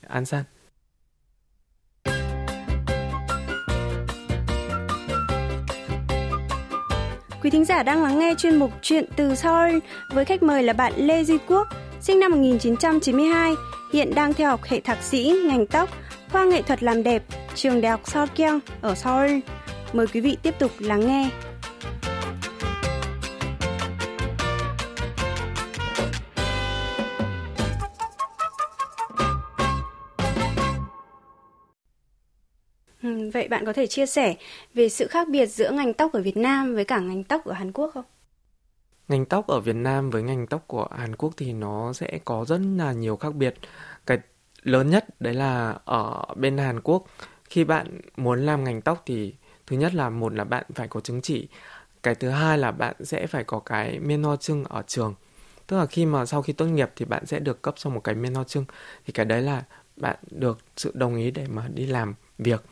An 0.00 0.24
San. 0.24 0.44
Quý 7.42 7.50
thính 7.50 7.64
giả 7.64 7.82
đang 7.82 8.02
lắng 8.02 8.18
nghe 8.18 8.34
chuyên 8.38 8.56
mục 8.56 8.70
Chuyện 8.82 9.04
từ 9.16 9.34
Seoul 9.34 9.78
với 10.10 10.24
khách 10.24 10.42
mời 10.42 10.62
là 10.62 10.72
bạn 10.72 10.92
Lê 10.96 11.24
Duy 11.24 11.38
Quốc, 11.48 11.68
sinh 12.00 12.20
năm 12.20 12.32
1992, 12.32 13.54
hiện 13.92 14.14
đang 14.14 14.34
theo 14.34 14.50
học 14.50 14.60
hệ 14.64 14.80
thạc 14.80 15.02
sĩ 15.02 15.34
ngành 15.48 15.66
tóc, 15.66 15.90
khoa 16.32 16.44
nghệ 16.44 16.62
thuật 16.62 16.82
làm 16.82 17.02
đẹp, 17.02 17.22
trường 17.54 17.80
đại 17.80 17.90
học 17.90 18.00
Seoul 18.04 18.58
ở 18.80 18.94
Seoul. 18.94 19.38
Mời 19.92 20.06
quý 20.06 20.20
vị 20.20 20.36
tiếp 20.42 20.54
tục 20.58 20.70
lắng 20.78 21.06
nghe. 21.06 21.30
Vậy 33.30 33.48
bạn 33.48 33.64
có 33.66 33.72
thể 33.72 33.86
chia 33.86 34.06
sẻ 34.06 34.36
về 34.74 34.88
sự 34.88 35.06
khác 35.06 35.28
biệt 35.28 35.46
giữa 35.46 35.70
ngành 35.70 35.94
tóc 35.94 36.12
ở 36.12 36.22
Việt 36.22 36.36
Nam 36.36 36.74
với 36.74 36.84
cả 36.84 37.00
ngành 37.00 37.24
tóc 37.24 37.44
ở 37.44 37.52
Hàn 37.52 37.72
Quốc 37.72 37.90
không? 37.94 38.04
ngành 39.08 39.24
tóc 39.26 39.46
ở 39.46 39.60
Việt 39.60 39.76
Nam 39.76 40.10
với 40.10 40.22
ngành 40.22 40.46
tóc 40.46 40.64
của 40.66 40.88
Hàn 40.90 41.16
Quốc 41.16 41.32
thì 41.36 41.52
nó 41.52 41.92
sẽ 41.92 42.18
có 42.24 42.44
rất 42.48 42.60
là 42.76 42.92
nhiều 42.92 43.16
khác 43.16 43.34
biệt. 43.34 43.54
Cái 44.06 44.18
lớn 44.62 44.90
nhất 44.90 45.20
đấy 45.20 45.34
là 45.34 45.78
ở 45.84 46.24
bên 46.36 46.58
Hàn 46.58 46.80
Quốc 46.80 47.06
khi 47.44 47.64
bạn 47.64 48.00
muốn 48.16 48.46
làm 48.46 48.64
ngành 48.64 48.82
tóc 48.82 49.02
thì 49.06 49.34
thứ 49.66 49.76
nhất 49.76 49.94
là 49.94 50.10
một 50.10 50.34
là 50.34 50.44
bạn 50.44 50.64
phải 50.74 50.88
có 50.88 51.00
chứng 51.00 51.20
chỉ, 51.22 51.48
cái 52.02 52.14
thứ 52.14 52.28
hai 52.28 52.58
là 52.58 52.70
bạn 52.72 52.94
sẽ 53.04 53.26
phải 53.26 53.44
có 53.44 53.58
cái 53.60 53.98
menho 54.00 54.36
trưng 54.36 54.64
ở 54.64 54.82
trường. 54.86 55.14
Tức 55.66 55.78
là 55.78 55.86
khi 55.86 56.06
mà 56.06 56.26
sau 56.26 56.42
khi 56.42 56.52
tốt 56.52 56.66
nghiệp 56.66 56.90
thì 56.96 57.04
bạn 57.04 57.26
sẽ 57.26 57.38
được 57.38 57.62
cấp 57.62 57.74
cho 57.78 57.90
một 57.90 58.00
cái 58.04 58.14
menho 58.14 58.44
trưng 58.44 58.64
thì 59.06 59.12
cái 59.12 59.26
đấy 59.26 59.42
là 59.42 59.64
bạn 59.96 60.16
được 60.30 60.58
sự 60.76 60.90
đồng 60.94 61.16
ý 61.16 61.30
để 61.30 61.46
mà 61.50 61.68
đi 61.74 61.86
làm 61.86 62.14
việc. 62.38 62.64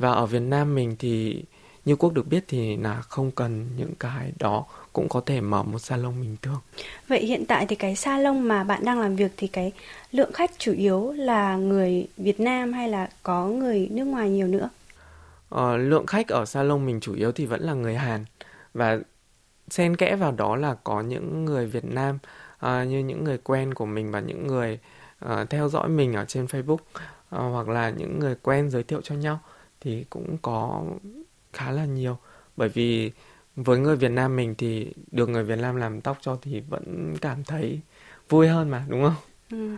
Và 0.00 0.12
ở 0.12 0.26
Việt 0.26 0.40
Nam 0.40 0.74
mình 0.74 0.96
thì 0.98 1.44
như 1.84 1.96
Quốc 1.96 2.12
được 2.12 2.26
biết 2.26 2.44
thì 2.48 2.76
là 2.76 3.00
không 3.00 3.30
cần 3.30 3.66
những 3.76 3.94
cái 4.00 4.32
đó 4.38 4.64
cũng 4.92 5.08
có 5.08 5.20
thể 5.26 5.40
mở 5.40 5.62
một 5.62 5.78
salon 5.78 6.20
bình 6.20 6.36
thường. 6.42 6.60
Vậy 7.08 7.20
hiện 7.20 7.46
tại 7.46 7.66
thì 7.66 7.76
cái 7.76 7.96
salon 7.96 8.40
mà 8.40 8.64
bạn 8.64 8.84
đang 8.84 9.00
làm 9.00 9.16
việc 9.16 9.32
thì 9.36 9.46
cái 9.46 9.72
lượng 10.12 10.32
khách 10.32 10.50
chủ 10.58 10.72
yếu 10.72 11.12
là 11.12 11.56
người 11.56 12.08
Việt 12.16 12.40
Nam 12.40 12.72
hay 12.72 12.88
là 12.88 13.08
có 13.22 13.46
người 13.46 13.88
nước 13.90 14.04
ngoài 14.04 14.30
nhiều 14.30 14.46
nữa? 14.46 14.68
Ờ, 15.48 15.76
lượng 15.76 16.06
khách 16.06 16.28
ở 16.28 16.44
salon 16.44 16.86
mình 16.86 17.00
chủ 17.00 17.14
yếu 17.14 17.32
thì 17.32 17.46
vẫn 17.46 17.60
là 17.62 17.74
người 17.74 17.94
Hàn 17.94 18.24
và 18.74 18.98
xen 19.70 19.96
kẽ 19.96 20.16
vào 20.16 20.32
đó 20.32 20.56
là 20.56 20.76
có 20.84 21.00
những 21.00 21.44
người 21.44 21.66
Việt 21.66 21.84
Nam 21.84 22.18
uh, 22.66 22.88
như 22.88 22.98
những 22.98 23.24
người 23.24 23.38
quen 23.38 23.74
của 23.74 23.86
mình 23.86 24.10
và 24.10 24.20
những 24.20 24.46
người 24.46 24.78
uh, 25.24 25.50
theo 25.50 25.68
dõi 25.68 25.88
mình 25.88 26.12
ở 26.12 26.24
trên 26.24 26.46
Facebook 26.46 26.74
uh, 26.74 26.80
hoặc 27.30 27.68
là 27.68 27.90
những 27.90 28.18
người 28.18 28.34
quen 28.42 28.70
giới 28.70 28.82
thiệu 28.82 29.00
cho 29.04 29.14
nhau 29.14 29.40
thì 29.80 30.04
cũng 30.10 30.36
có 30.42 30.84
khá 31.52 31.70
là 31.70 31.84
nhiều 31.84 32.18
bởi 32.56 32.68
vì 32.68 33.12
với 33.56 33.78
người 33.78 33.96
Việt 33.96 34.10
Nam 34.10 34.36
mình 34.36 34.54
thì 34.58 34.92
được 35.10 35.28
người 35.28 35.44
Việt 35.44 35.58
Nam 35.58 35.76
làm 35.76 36.00
tóc 36.00 36.18
cho 36.20 36.38
thì 36.42 36.60
vẫn 36.60 37.16
cảm 37.20 37.44
thấy 37.44 37.80
vui 38.28 38.48
hơn 38.48 38.70
mà 38.70 38.84
đúng 38.88 39.02
không? 39.02 39.14
Ừ. 39.50 39.76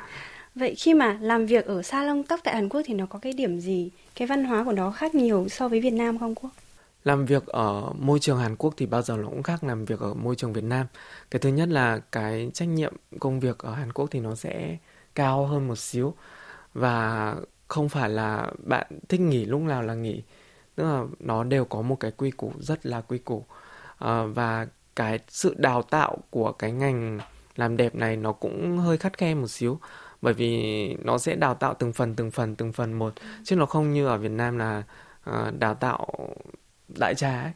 Vậy 0.54 0.74
khi 0.74 0.94
mà 0.94 1.18
làm 1.20 1.46
việc 1.46 1.66
ở 1.66 1.82
salon 1.82 2.22
tóc 2.22 2.40
tại 2.44 2.54
Hàn 2.54 2.68
Quốc 2.68 2.82
thì 2.84 2.94
nó 2.94 3.06
có 3.06 3.18
cái 3.18 3.32
điểm 3.32 3.60
gì, 3.60 3.90
cái 4.14 4.28
văn 4.28 4.44
hóa 4.44 4.64
của 4.64 4.72
nó 4.72 4.90
khác 4.90 5.14
nhiều 5.14 5.48
so 5.48 5.68
với 5.68 5.80
Việt 5.80 5.90
Nam 5.92 6.18
không 6.18 6.34
Quốc? 6.34 6.50
Làm 7.04 7.26
việc 7.26 7.46
ở 7.46 7.92
môi 7.98 8.18
trường 8.18 8.38
Hàn 8.38 8.56
Quốc 8.56 8.74
thì 8.76 8.86
bao 8.86 9.02
giờ 9.02 9.16
nó 9.16 9.28
cũng 9.28 9.42
khác 9.42 9.64
làm 9.64 9.84
việc 9.84 10.00
ở 10.00 10.14
môi 10.14 10.36
trường 10.36 10.52
Việt 10.52 10.64
Nam. 10.64 10.86
Cái 11.30 11.40
thứ 11.40 11.48
nhất 11.48 11.68
là 11.68 12.00
cái 12.12 12.50
trách 12.54 12.68
nhiệm 12.68 12.94
công 13.20 13.40
việc 13.40 13.58
ở 13.58 13.74
Hàn 13.74 13.92
Quốc 13.92 14.08
thì 14.10 14.20
nó 14.20 14.34
sẽ 14.34 14.76
cao 15.14 15.46
hơn 15.46 15.68
một 15.68 15.78
xíu 15.78 16.14
và 16.74 17.34
không 17.72 17.88
phải 17.88 18.10
là 18.10 18.50
bạn 18.58 18.86
thích 19.08 19.20
nghỉ 19.20 19.44
lúc 19.44 19.60
nào 19.60 19.82
là 19.82 19.94
nghỉ. 19.94 20.22
Tức 20.74 20.84
là 20.84 21.04
nó 21.20 21.44
đều 21.44 21.64
có 21.64 21.82
một 21.82 21.96
cái 22.00 22.10
quy 22.10 22.30
củ 22.30 22.52
rất 22.58 22.86
là 22.86 23.00
quy 23.00 23.18
củ. 23.18 23.44
À, 23.98 24.22
và 24.24 24.66
cái 24.96 25.18
sự 25.28 25.54
đào 25.58 25.82
tạo 25.82 26.16
của 26.30 26.52
cái 26.52 26.72
ngành 26.72 27.18
làm 27.56 27.76
đẹp 27.76 27.94
này 27.94 28.16
nó 28.16 28.32
cũng 28.32 28.78
hơi 28.78 28.98
khắt 28.98 29.18
khe 29.18 29.34
một 29.34 29.46
xíu. 29.46 29.78
Bởi 30.22 30.34
vì 30.34 30.94
nó 30.94 31.18
sẽ 31.18 31.34
đào 31.34 31.54
tạo 31.54 31.74
từng 31.74 31.92
phần 31.92 32.14
từng 32.14 32.30
phần 32.30 32.56
từng 32.56 32.72
phần 32.72 32.92
một. 32.92 33.12
Chứ 33.44 33.56
nó 33.56 33.66
không 33.66 33.92
như 33.92 34.06
ở 34.06 34.18
Việt 34.18 34.30
Nam 34.30 34.58
là 34.58 34.82
uh, 35.30 35.58
đào 35.58 35.74
tạo 35.74 36.08
đại 36.98 37.14
trà 37.14 37.42
ấy. 37.42 37.52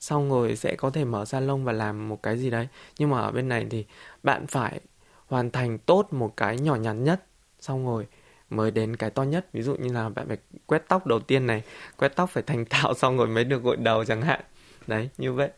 Xong 0.00 0.30
rồi 0.30 0.56
sẽ 0.56 0.76
có 0.76 0.90
thể 0.90 1.04
mở 1.04 1.24
salon 1.24 1.64
và 1.64 1.72
làm 1.72 2.08
một 2.08 2.22
cái 2.22 2.38
gì 2.38 2.50
đấy. 2.50 2.68
Nhưng 2.98 3.10
mà 3.10 3.20
ở 3.20 3.30
bên 3.32 3.48
này 3.48 3.66
thì 3.70 3.84
bạn 4.22 4.46
phải 4.46 4.80
hoàn 5.26 5.50
thành 5.50 5.78
tốt 5.78 6.08
một 6.10 6.36
cái 6.36 6.58
nhỏ 6.58 6.74
nhắn 6.74 7.04
nhất. 7.04 7.24
Xong 7.60 7.86
rồi 7.86 8.06
mới 8.56 8.70
đến 8.70 8.96
cái 8.96 9.10
to 9.10 9.22
nhất. 9.22 9.46
Ví 9.52 9.62
dụ 9.62 9.74
như 9.74 9.92
là 9.92 10.08
bạn 10.08 10.28
phải 10.28 10.36
quét 10.66 10.82
tóc 10.88 11.06
đầu 11.06 11.20
tiên 11.20 11.46
này 11.46 11.62
quét 11.96 12.16
tóc 12.16 12.30
phải 12.30 12.42
thành 12.42 12.64
thạo 12.64 12.94
xong 12.98 13.16
rồi 13.16 13.26
mới 13.26 13.44
được 13.44 13.62
gội 13.62 13.76
đầu 13.76 14.04
chẳng 14.04 14.22
hạn. 14.22 14.40
Đấy 14.86 15.08
như 15.18 15.32
vậy. 15.32 15.50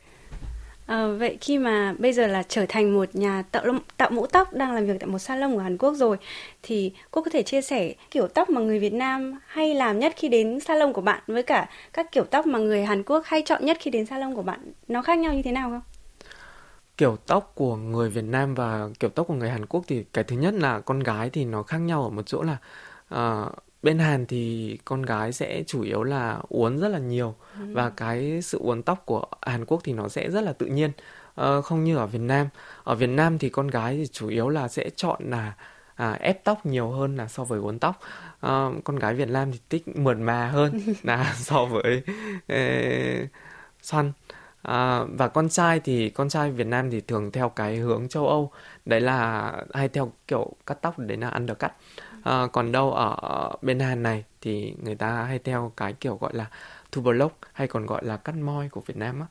À, 0.87 1.07
vậy 1.07 1.39
khi 1.41 1.59
mà 1.59 1.95
bây 1.99 2.13
giờ 2.13 2.27
là 2.27 2.43
trở 2.43 2.67
thành 2.69 2.95
một 2.95 3.09
nhà 3.13 3.43
tạo 3.51 3.65
tạo 3.97 4.11
mũ 4.11 4.27
tóc 4.27 4.53
đang 4.53 4.75
làm 4.75 4.87
việc 4.87 4.95
tại 5.01 5.07
một 5.07 5.19
salon 5.19 5.53
của 5.53 5.59
Hàn 5.59 5.79
Quốc 5.79 5.95
rồi 5.95 6.17
thì 6.63 6.93
cô 7.11 7.23
có 7.23 7.31
thể 7.31 7.43
chia 7.43 7.63
sẻ 7.63 7.95
kiểu 8.11 8.29
tóc 8.29 8.51
mà 8.51 8.61
người 8.61 8.79
Việt 8.79 8.93
Nam 8.93 9.41
hay 9.47 9.75
làm 9.75 9.99
nhất 9.99 10.13
khi 10.17 10.29
đến 10.29 10.61
salon 10.61 10.93
của 10.93 11.01
bạn 11.01 11.23
với 11.27 11.43
cả 11.43 11.69
các 11.93 12.13
kiểu 12.13 12.25
tóc 12.25 12.47
mà 12.47 12.59
người 12.59 12.85
Hàn 12.85 13.03
Quốc 13.03 13.25
hay 13.27 13.43
chọn 13.43 13.65
nhất 13.65 13.77
khi 13.81 13.91
đến 13.91 14.07
salon 14.07 14.35
của 14.35 14.43
bạn 14.43 14.73
nó 14.89 15.03
khác 15.03 15.19
nhau 15.19 15.35
như 15.35 15.43
thế 15.43 15.53
nào 15.53 15.71
không? 15.71 15.94
Kiểu 16.97 17.17
tóc 17.27 17.53
của 17.55 17.77
người 17.77 18.11
Việt 18.11 18.25
Nam 18.25 18.55
và 18.55 18.89
kiểu 19.01 19.11
tóc 19.11 19.27
của 19.27 19.35
người 19.35 19.51
Hàn 19.51 19.67
Quốc 19.67 19.85
thì 19.87 20.05
cái 20.13 20.25
thứ 20.25 20.37
nhất 20.37 20.55
là 20.55 20.81
con 20.81 21.01
gái 21.01 21.31
thì 21.31 21.45
nó 21.45 21.63
khác 21.63 21.79
nhau 21.79 22.03
ở 22.03 22.11
một 22.11 22.23
chỗ 22.27 22.43
là 22.43 22.57
uh, 23.15 23.53
bên 23.83 23.99
Hàn 23.99 24.27
thì 24.27 24.79
con 24.85 25.03
gái 25.03 25.33
sẽ 25.33 25.63
chủ 25.67 25.83
yếu 25.83 26.03
là 26.03 26.39
uốn 26.49 26.79
rất 26.79 26.89
là 26.89 26.99
nhiều 26.99 27.35
ừ. 27.59 27.67
và 27.73 27.91
cái 27.91 28.43
sự 28.43 28.59
uốn 28.59 28.83
tóc 28.83 29.03
của 29.07 29.27
Hàn 29.43 29.65
Quốc 29.65 29.81
thì 29.85 29.93
nó 29.93 30.09
sẽ 30.09 30.31
rất 30.31 30.41
là 30.41 30.53
tự 30.53 30.67
nhiên 30.67 30.91
uh, 31.41 31.65
không 31.65 31.85
như 31.85 31.97
ở 31.97 32.07
Việt 32.07 32.21
Nam. 32.21 32.49
Ở 32.85 32.95
Việt 32.95 33.07
Nam 33.07 33.39
thì 33.39 33.49
con 33.49 33.69
gái 33.69 33.97
thì 33.97 34.07
chủ 34.07 34.29
yếu 34.29 34.49
là 34.49 34.69
sẽ 34.69 34.91
chọn 34.97 35.31
là 35.31 35.55
à, 35.95 36.13
ép 36.13 36.45
tóc 36.45 36.67
nhiều 36.67 36.91
hơn 36.91 37.17
là 37.17 37.29
so 37.29 37.45
với 37.45 37.61
uốn 37.61 37.79
tóc. 37.79 38.01
Uh, 38.47 38.85
con 38.85 38.97
gái 38.97 39.15
Việt 39.15 39.29
Nam 39.29 39.53
thì 39.53 39.59
thích 39.71 39.97
mượt 39.97 40.17
mà 40.17 40.47
hơn 40.49 40.81
là 41.03 41.35
so 41.39 41.65
với 41.65 42.03
uh, 42.53 43.29
xoăn 43.83 44.13
À, 44.65 45.05
và 45.19 45.29
con 45.29 45.49
trai 45.49 45.81
thì 45.81 46.11
con 46.11 46.29
trai 46.29 46.51
Việt 46.51 46.67
Nam 46.67 46.91
thì 46.91 47.01
thường 47.01 47.31
theo 47.33 47.49
cái 47.49 47.77
hướng 47.77 48.09
châu 48.09 48.29
Âu 48.29 48.51
đấy 48.85 49.01
là 49.01 49.53
hay 49.75 49.89
theo 49.89 50.13
kiểu 50.29 50.53
cắt 50.67 50.79
tóc 50.83 50.99
đấy 50.99 51.19
là 51.19 51.31
undercut 51.31 51.71
à, 52.23 52.47
còn 52.53 52.73
đâu 52.73 52.93
ở 52.93 53.53
bên 53.63 53.81
Hàn 53.81 54.03
này 54.03 54.25
thì 54.41 54.75
người 54.83 54.95
ta 54.95 55.23
hay 55.23 55.39
theo 55.39 55.73
cái 55.77 55.93
kiểu 55.93 56.17
gọi 56.21 56.35
là 56.35 56.47
tuberlock 56.91 57.37
hay 57.53 57.67
còn 57.67 57.87
gọi 57.87 58.05
là 58.05 58.17
cắt 58.17 58.35
moi 58.35 58.69
của 58.69 58.81
Việt 58.81 58.97
Nam 58.97 59.21
á 59.21 59.27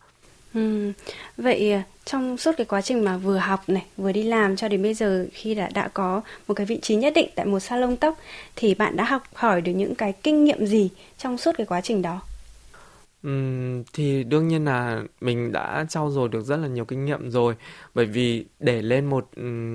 Ừ. 0.54 0.92
Vậy 1.38 1.72
à, 1.72 1.84
trong 2.06 2.38
suốt 2.38 2.52
cái 2.58 2.66
quá 2.66 2.82
trình 2.82 3.06
mà 3.06 3.18
vừa 3.18 3.38
học 3.38 3.70
này, 3.70 3.86
vừa 3.98 4.12
đi 4.12 4.24
làm 4.24 4.56
cho 4.56 4.68
đến 4.68 4.82
bây 4.84 4.94
giờ 4.94 5.26
khi 5.34 5.56
đã 5.56 5.70
đã 5.74 5.88
có 5.88 6.22
một 6.48 6.54
cái 6.54 6.66
vị 6.66 6.80
trí 6.82 6.96
nhất 6.96 7.14
định 7.16 7.30
tại 7.36 7.46
một 7.46 7.60
salon 7.60 7.98
tóc 7.98 8.18
thì 8.56 8.74
bạn 8.76 8.96
đã 8.96 9.04
học 9.04 9.24
hỏi 9.34 9.62
được 9.62 9.72
những 9.72 9.96
cái 9.96 10.14
kinh 10.24 10.44
nghiệm 10.44 10.66
gì 10.66 10.90
trong 11.18 11.38
suốt 11.38 11.52
cái 11.58 11.66
quá 11.66 11.82
trình 11.82 12.02
đó? 12.02 12.22
Uhm, 13.28 13.84
thì 13.94 14.24
đương 14.24 14.48
nhiên 14.48 14.66
là 14.66 15.04
mình 15.22 15.52
đã 15.52 15.86
trau 15.90 16.12
dồi 16.12 16.30
được 16.30 16.42
rất 16.42 16.58
là 16.58 16.68
nhiều 16.68 16.86
kinh 16.86 17.06
nghiệm 17.06 17.30
rồi. 17.30 17.56
Bởi 17.94 18.06
vì 18.06 18.46
để 18.60 18.82
lên 18.82 19.06
một 19.06 19.30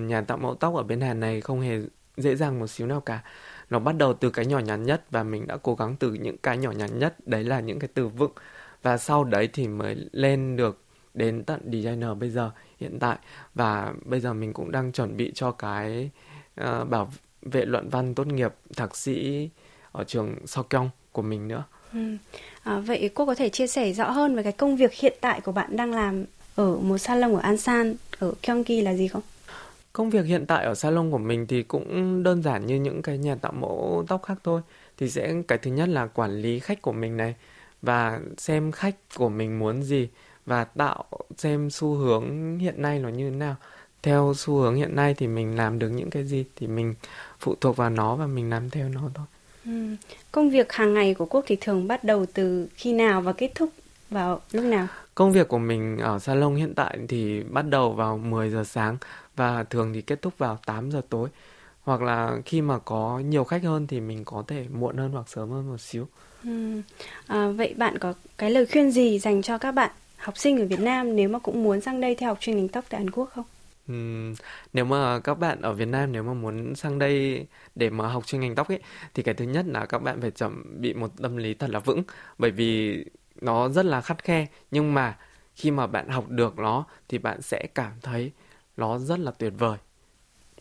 nhà 0.09 0.21
tạo 0.21 0.39
mẫu 0.39 0.55
tóc 0.55 0.75
ở 0.75 0.83
bên 0.83 1.01
Hàn 1.01 1.21
này 1.21 1.41
không 1.41 1.61
hề 1.61 1.81
dễ 2.17 2.37
dàng 2.37 2.59
một 2.59 2.67
xíu 2.67 2.87
nào 2.87 3.01
cả. 3.01 3.23
Nó 3.71 3.79
bắt 3.79 3.97
đầu 3.97 4.15
từ 4.15 4.31
cái 4.31 4.47
nhỏ 4.47 4.59
nhắn 4.59 4.83
nhất 4.83 5.05
và 5.11 5.23
mình 5.23 5.47
đã 5.47 5.57
cố 5.57 5.75
gắng 5.75 5.97
từ 5.99 6.13
những 6.13 6.37
cái 6.39 6.59
nhỏ 6.59 6.71
nhắn 6.71 6.99
nhất 6.99 7.15
đấy 7.27 7.45
là 7.45 7.61
những 7.61 7.79
cái 7.79 7.89
từ 7.95 8.09
vựng. 8.09 8.33
Và 8.83 8.97
sau 8.99 9.25
đấy 9.25 9.49
thì 9.53 9.69
mới 9.69 10.09
lên 10.13 10.57
được 10.57 10.83
đến 11.15 11.45
tận 11.45 11.61
designer 11.73 12.11
bây 12.19 12.31
giờ 12.31 12.51
hiện 12.81 12.99
tại. 12.99 13.19
Và 13.55 13.93
bây 14.05 14.21
giờ 14.21 14.35
mình 14.35 14.53
cũng 14.53 14.71
đang 14.71 14.93
chuẩn 14.93 15.17
bị 15.17 15.33
cho 15.35 15.51
cái 15.51 16.11
uh, 16.61 16.89
bảo 16.89 17.13
vệ 17.43 17.65
luận 17.65 17.89
văn 17.89 18.15
tốt 18.15 18.27
nghiệp 18.27 18.55
thạc 18.77 18.97
sĩ 18.97 19.51
ở 19.93 20.05
trường 20.05 20.47
Sokyong 20.47 20.91
của 21.13 21.23
mình 21.23 21.49
nữa. 21.49 21.65
Ừ. 21.93 22.17
À, 22.63 22.79
vậy 22.79 23.11
cô 23.15 23.27
có 23.27 23.35
thể 23.35 23.49
chia 23.49 23.67
sẻ 23.67 23.93
rõ 23.93 24.11
hơn 24.11 24.37
về 24.37 24.43
cái 24.43 24.53
công 24.53 24.77
việc 24.77 24.93
hiện 24.93 25.15
tại 25.21 25.41
của 25.41 25.53
bạn 25.53 25.77
đang 25.77 25.95
làm 25.95 26.25
ở 26.55 26.77
một 26.77 26.99
salon 26.99 27.35
ở 27.35 27.41
Ansan 27.41 27.95
ở 28.19 28.33
Gyeonggi 28.43 28.83
là 28.83 28.95
gì 28.95 29.09
không? 29.09 29.23
Công 29.93 30.11
việc 30.11 30.27
hiện 30.27 30.47
tại 30.47 30.65
ở 30.65 30.75
salon 30.75 31.11
của 31.11 31.19
mình 31.19 31.47
thì 31.47 31.63
cũng 31.63 32.23
đơn 32.23 32.43
giản 32.43 32.67
như 32.67 32.77
những 32.77 33.03
cái 33.03 33.19
nhà 33.19 33.35
tạo 33.35 33.53
mẫu 33.53 34.05
tóc 34.09 34.23
khác 34.23 34.39
thôi. 34.45 34.61
Thì 34.99 35.11
sẽ 35.11 35.35
cái 35.49 35.59
thứ 35.59 35.71
nhất 35.71 35.89
là 35.89 36.07
quản 36.07 36.31
lý 36.43 36.59
khách 36.59 36.83
của 36.83 36.93
mình 36.93 37.17
này 37.17 37.35
và 37.83 38.21
xem 38.39 38.73
khách 38.73 38.95
của 39.17 39.29
mình 39.29 39.59
muốn 39.59 39.83
gì 39.83 40.09
và 40.47 40.65
tạo 40.65 41.05
xem 41.37 41.71
xu 41.71 41.95
hướng 41.95 42.59
hiện 42.59 42.83
nay 42.83 42.99
nó 42.99 43.09
như 43.09 43.31
thế 43.31 43.37
nào. 43.37 43.57
Theo 44.03 44.33
xu 44.37 44.55
hướng 44.55 44.75
hiện 44.75 44.97
nay 44.97 45.15
thì 45.15 45.27
mình 45.27 45.57
làm 45.57 45.79
được 45.79 45.89
những 45.89 46.11
cái 46.11 46.25
gì 46.25 46.45
thì 46.57 46.67
mình 46.67 46.95
phụ 47.39 47.55
thuộc 47.61 47.77
vào 47.77 47.91
nó 47.91 48.17
và 48.17 48.27
mình 48.27 48.51
làm 48.51 48.71
theo 48.71 48.89
nó 48.89 49.01
thôi. 49.15 49.27
Ừ. 49.69 49.73
Công 50.33 50.51
việc 50.51 50.73
hàng 50.73 50.95
ngày 50.95 51.15
của 51.15 51.27
Quốc 51.27 51.45
thì 51.47 51.57
thường 51.61 51.89
bắt 51.89 52.05
đầu 52.05 52.27
từ 52.35 52.69
khi 52.75 52.93
nào 52.93 53.21
và 53.21 53.33
kết 53.33 53.53
thúc 53.55 53.71
vào 54.11 54.41
lúc 54.53 54.65
nào? 54.65 54.87
Công 55.15 55.33
việc 55.33 55.49
của 55.49 55.59
mình 55.59 55.99
ở 55.99 56.19
salon 56.19 56.57
hiện 56.57 56.75
tại 56.75 56.99
thì 57.09 57.43
bắt 57.43 57.63
đầu 57.63 57.93
vào 57.93 58.19
10 58.19 58.51
giờ 58.51 58.65
sáng 58.65 58.97
và 59.37 59.65
thường 59.65 59.93
thì 59.95 60.03
kết 60.03 60.23
thúc 60.23 60.39
vào 60.39 60.59
8 60.67 60.91
giờ 60.91 61.01
tối. 61.09 61.29
Hoặc 61.83 62.03
là 62.03 62.39
khi 62.45 62.61
mà 62.61 62.79
có 62.79 63.19
nhiều 63.25 63.45
khách 63.45 63.63
hơn 63.63 63.87
thì 63.87 64.01
mình 64.01 64.25
có 64.25 64.45
thể 64.47 64.67
muộn 64.73 64.97
hơn 64.97 65.11
hoặc 65.13 65.29
sớm 65.29 65.51
hơn 65.51 65.71
một 65.71 65.81
xíu. 65.81 66.07
Ừ. 66.45 66.83
À, 67.27 67.49
vậy 67.49 67.75
bạn 67.77 67.99
có 67.99 68.15
cái 68.39 68.51
lời 68.51 68.67
khuyên 68.67 68.91
gì 68.91 69.19
dành 69.19 69.43
cho 69.43 69.59
các 69.59 69.73
bạn 69.73 69.91
học 70.17 70.39
sinh 70.39 70.61
ở 70.61 70.67
Việt 70.67 70.81
Nam 70.81 71.17
nếu 71.17 71.29
mà 71.29 71.39
cũng 71.39 71.63
muốn 71.63 71.81
sang 71.81 72.01
đây 72.01 72.15
theo 72.15 72.29
học 72.29 72.39
chuyên 72.41 72.57
ngành 72.57 72.69
tóc 72.69 72.85
tại 72.89 73.01
Hàn 73.01 73.11
Quốc 73.11 73.31
không? 73.35 73.45
Nếu 74.73 74.85
mà 74.85 75.21
các 75.21 75.35
bạn 75.35 75.63
ở 75.63 75.73
Việt 75.73 75.89
Nam 75.89 76.13
nếu 76.13 76.23
mà 76.23 76.33
muốn 76.33 76.75
sang 76.75 76.99
đây 76.99 77.47
để 77.75 77.91
mà 77.91 78.09
học 78.09 78.27
chuyên 78.27 78.41
ngành 78.41 78.55
tóc 78.55 78.69
ấy 78.69 78.81
thì 79.15 79.23
cái 79.23 79.35
thứ 79.35 79.45
nhất 79.45 79.67
là 79.69 79.87
các 79.87 79.99
bạn 79.99 80.21
phải 80.21 80.31
chuẩn 80.31 80.81
bị 80.81 80.95
một 80.95 81.11
tâm 81.23 81.37
lý 81.37 81.55
thật 81.55 81.71
là 81.71 81.79
vững 81.79 82.03
bởi 82.39 82.51
vì 82.51 83.05
nó 83.41 83.69
rất 83.69 83.85
là 83.85 84.01
khắt 84.01 84.25
khe 84.25 84.47
nhưng 84.71 84.95
mà 84.95 85.17
khi 85.55 85.71
mà 85.71 85.87
bạn 85.87 86.09
học 86.09 86.29
được 86.29 86.59
nó 86.59 86.85
thì 87.09 87.19
bạn 87.19 87.43
sẽ 87.43 87.67
cảm 87.75 87.93
thấy 88.03 88.33
nó 88.77 88.99
rất 88.99 89.19
là 89.19 89.31
tuyệt 89.31 89.53
vời. 89.59 89.79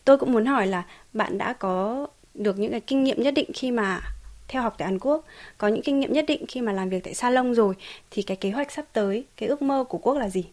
Tôi 0.04 0.18
cũng 0.18 0.32
muốn 0.32 0.46
hỏi 0.46 0.66
là 0.66 0.82
bạn 1.12 1.38
đã 1.38 1.52
có 1.52 2.06
được 2.34 2.58
những 2.58 2.70
cái 2.70 2.80
kinh 2.80 3.04
nghiệm 3.04 3.22
nhất 3.22 3.34
định 3.34 3.50
khi 3.54 3.70
mà 3.70 4.00
theo 4.48 4.62
học 4.62 4.74
tại 4.78 4.88
Hàn 4.88 4.98
Quốc, 4.98 5.24
có 5.58 5.68
những 5.68 5.82
kinh 5.82 6.00
nghiệm 6.00 6.12
nhất 6.12 6.24
định 6.28 6.44
khi 6.48 6.60
mà 6.60 6.72
làm 6.72 6.88
việc 6.88 7.04
tại 7.04 7.14
salon 7.14 7.54
rồi 7.54 7.74
thì 8.10 8.22
cái 8.22 8.36
kế 8.36 8.50
hoạch 8.50 8.72
sắp 8.72 8.84
tới, 8.92 9.24
cái 9.36 9.48
ước 9.48 9.62
mơ 9.62 9.84
của 9.88 9.98
Quốc 9.98 10.14
là 10.14 10.28
gì? 10.28 10.44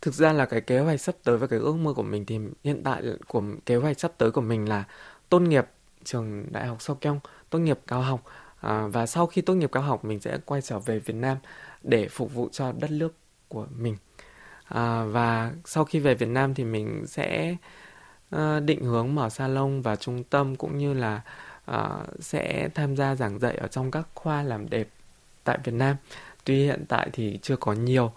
Thực 0.00 0.14
ra 0.14 0.32
là 0.32 0.46
cái 0.46 0.60
kế 0.60 0.78
hoạch 0.78 1.00
sắp 1.00 1.14
tới 1.24 1.36
và 1.36 1.46
cái 1.46 1.58
ước 1.58 1.76
mơ 1.76 1.92
của 1.92 2.02
mình 2.02 2.26
thì 2.26 2.38
hiện 2.64 2.82
tại 2.84 3.02
của 3.28 3.42
kế 3.66 3.76
hoạch 3.76 4.00
sắp 4.00 4.12
tới 4.18 4.30
của 4.30 4.40
mình 4.40 4.68
là 4.68 4.84
tốt 5.28 5.38
nghiệp 5.38 5.66
trường 6.04 6.52
đại 6.52 6.66
học 6.66 6.82
Sokyong, 6.82 7.20
tốt 7.50 7.58
nghiệp 7.58 7.78
cao 7.86 8.02
học 8.02 8.24
à, 8.60 8.86
và 8.86 9.06
sau 9.06 9.26
khi 9.26 9.42
tốt 9.42 9.54
nghiệp 9.54 9.72
cao 9.72 9.82
học 9.82 10.04
mình 10.04 10.20
sẽ 10.20 10.38
quay 10.44 10.62
trở 10.62 10.78
về 10.78 10.98
Việt 10.98 11.14
Nam 11.14 11.36
để 11.82 12.08
phục 12.08 12.34
vụ 12.34 12.48
cho 12.52 12.72
đất 12.72 12.90
nước 12.90 13.14
của 13.48 13.66
mình. 13.76 13.96
À, 14.64 15.04
và 15.04 15.52
sau 15.64 15.84
khi 15.84 15.98
về 15.98 16.14
Việt 16.14 16.28
Nam 16.28 16.54
thì 16.54 16.64
mình 16.64 17.06
sẽ 17.06 17.56
uh, 18.36 18.40
định 18.64 18.84
hướng 18.84 19.14
mở 19.14 19.28
salon 19.28 19.82
và 19.82 19.96
trung 19.96 20.24
tâm 20.24 20.56
cũng 20.56 20.78
như 20.78 20.94
là 20.94 21.22
uh, 21.70 21.76
sẽ 22.20 22.68
tham 22.74 22.96
gia 22.96 23.14
giảng 23.14 23.38
dạy 23.38 23.56
ở 23.56 23.66
trong 23.66 23.90
các 23.90 24.08
khoa 24.14 24.42
làm 24.42 24.70
đẹp 24.70 24.88
tại 25.44 25.58
Việt 25.64 25.74
Nam. 25.74 25.96
Tuy 26.44 26.64
hiện 26.64 26.84
tại 26.88 27.10
thì 27.12 27.38
chưa 27.42 27.56
có 27.56 27.72
nhiều 27.72 28.12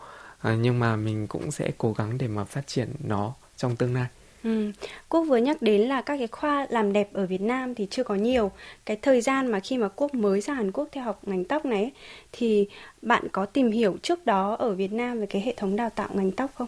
uh, 0.47 0.59
nhưng 0.59 0.79
mà 0.79 0.95
mình 0.95 1.27
cũng 1.27 1.51
sẽ 1.51 1.71
cố 1.77 1.93
gắng 1.93 2.17
để 2.17 2.27
mà 2.27 2.43
phát 2.43 2.67
triển 2.67 2.87
nó 3.03 3.33
trong 3.57 3.75
tương 3.75 3.93
lai. 3.93 4.07
Ừ. 4.43 4.71
Quốc 5.09 5.23
vừa 5.23 5.37
nhắc 5.37 5.61
đến 5.61 5.81
là 5.81 6.01
các 6.01 6.17
cái 6.17 6.27
khoa 6.27 6.67
làm 6.69 6.93
đẹp 6.93 7.09
ở 7.13 7.25
Việt 7.25 7.41
Nam 7.41 7.75
thì 7.75 7.87
chưa 7.89 8.03
có 8.03 8.15
nhiều. 8.15 8.51
Cái 8.85 8.97
thời 9.01 9.21
gian 9.21 9.51
mà 9.51 9.59
khi 9.59 9.77
mà 9.77 9.89
Quốc 9.95 10.13
mới 10.13 10.41
sang 10.41 10.55
Hàn 10.55 10.71
Quốc 10.71 10.89
theo 10.91 11.03
học 11.03 11.19
ngành 11.25 11.43
tóc 11.43 11.65
này 11.65 11.91
thì 12.31 12.67
bạn 13.01 13.27
có 13.31 13.45
tìm 13.45 13.71
hiểu 13.71 13.97
trước 14.01 14.25
đó 14.25 14.55
ở 14.55 14.73
Việt 14.73 14.91
Nam 14.91 15.19
về 15.19 15.25
cái 15.25 15.41
hệ 15.41 15.53
thống 15.57 15.75
đào 15.75 15.89
tạo 15.89 16.09
ngành 16.13 16.31
tóc 16.31 16.51
không? 16.55 16.67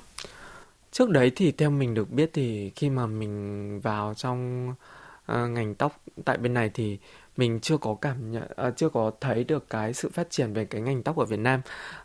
Trước 0.91 1.10
đấy 1.10 1.32
thì 1.36 1.51
theo 1.51 1.70
mình 1.70 1.94
được 1.94 2.12
biết 2.12 2.29
thì 2.34 2.72
khi 2.75 2.89
mà 2.89 3.05
mình 3.05 3.79
vào 3.79 4.13
trong 4.17 4.70
uh, 5.32 5.50
ngành 5.50 5.75
tóc 5.75 6.00
tại 6.25 6.38
bên 6.38 6.53
này 6.53 6.70
thì 6.74 6.98
mình 7.38 7.60
chưa 7.60 7.77
có 7.77 7.96
cảm 8.01 8.32
nhận 8.32 8.44
uh, 8.67 8.77
chưa 8.77 8.89
có 8.89 9.12
thấy 9.22 9.44
được 9.44 9.70
cái 9.70 9.94
sự 9.94 10.10
phát 10.13 10.29
triển 10.29 10.53
về 10.53 10.65
cái 10.65 10.82
ngành 10.82 11.03
tóc 11.03 11.17
ở 11.17 11.25
Việt 11.25 11.39
Nam 11.39 11.62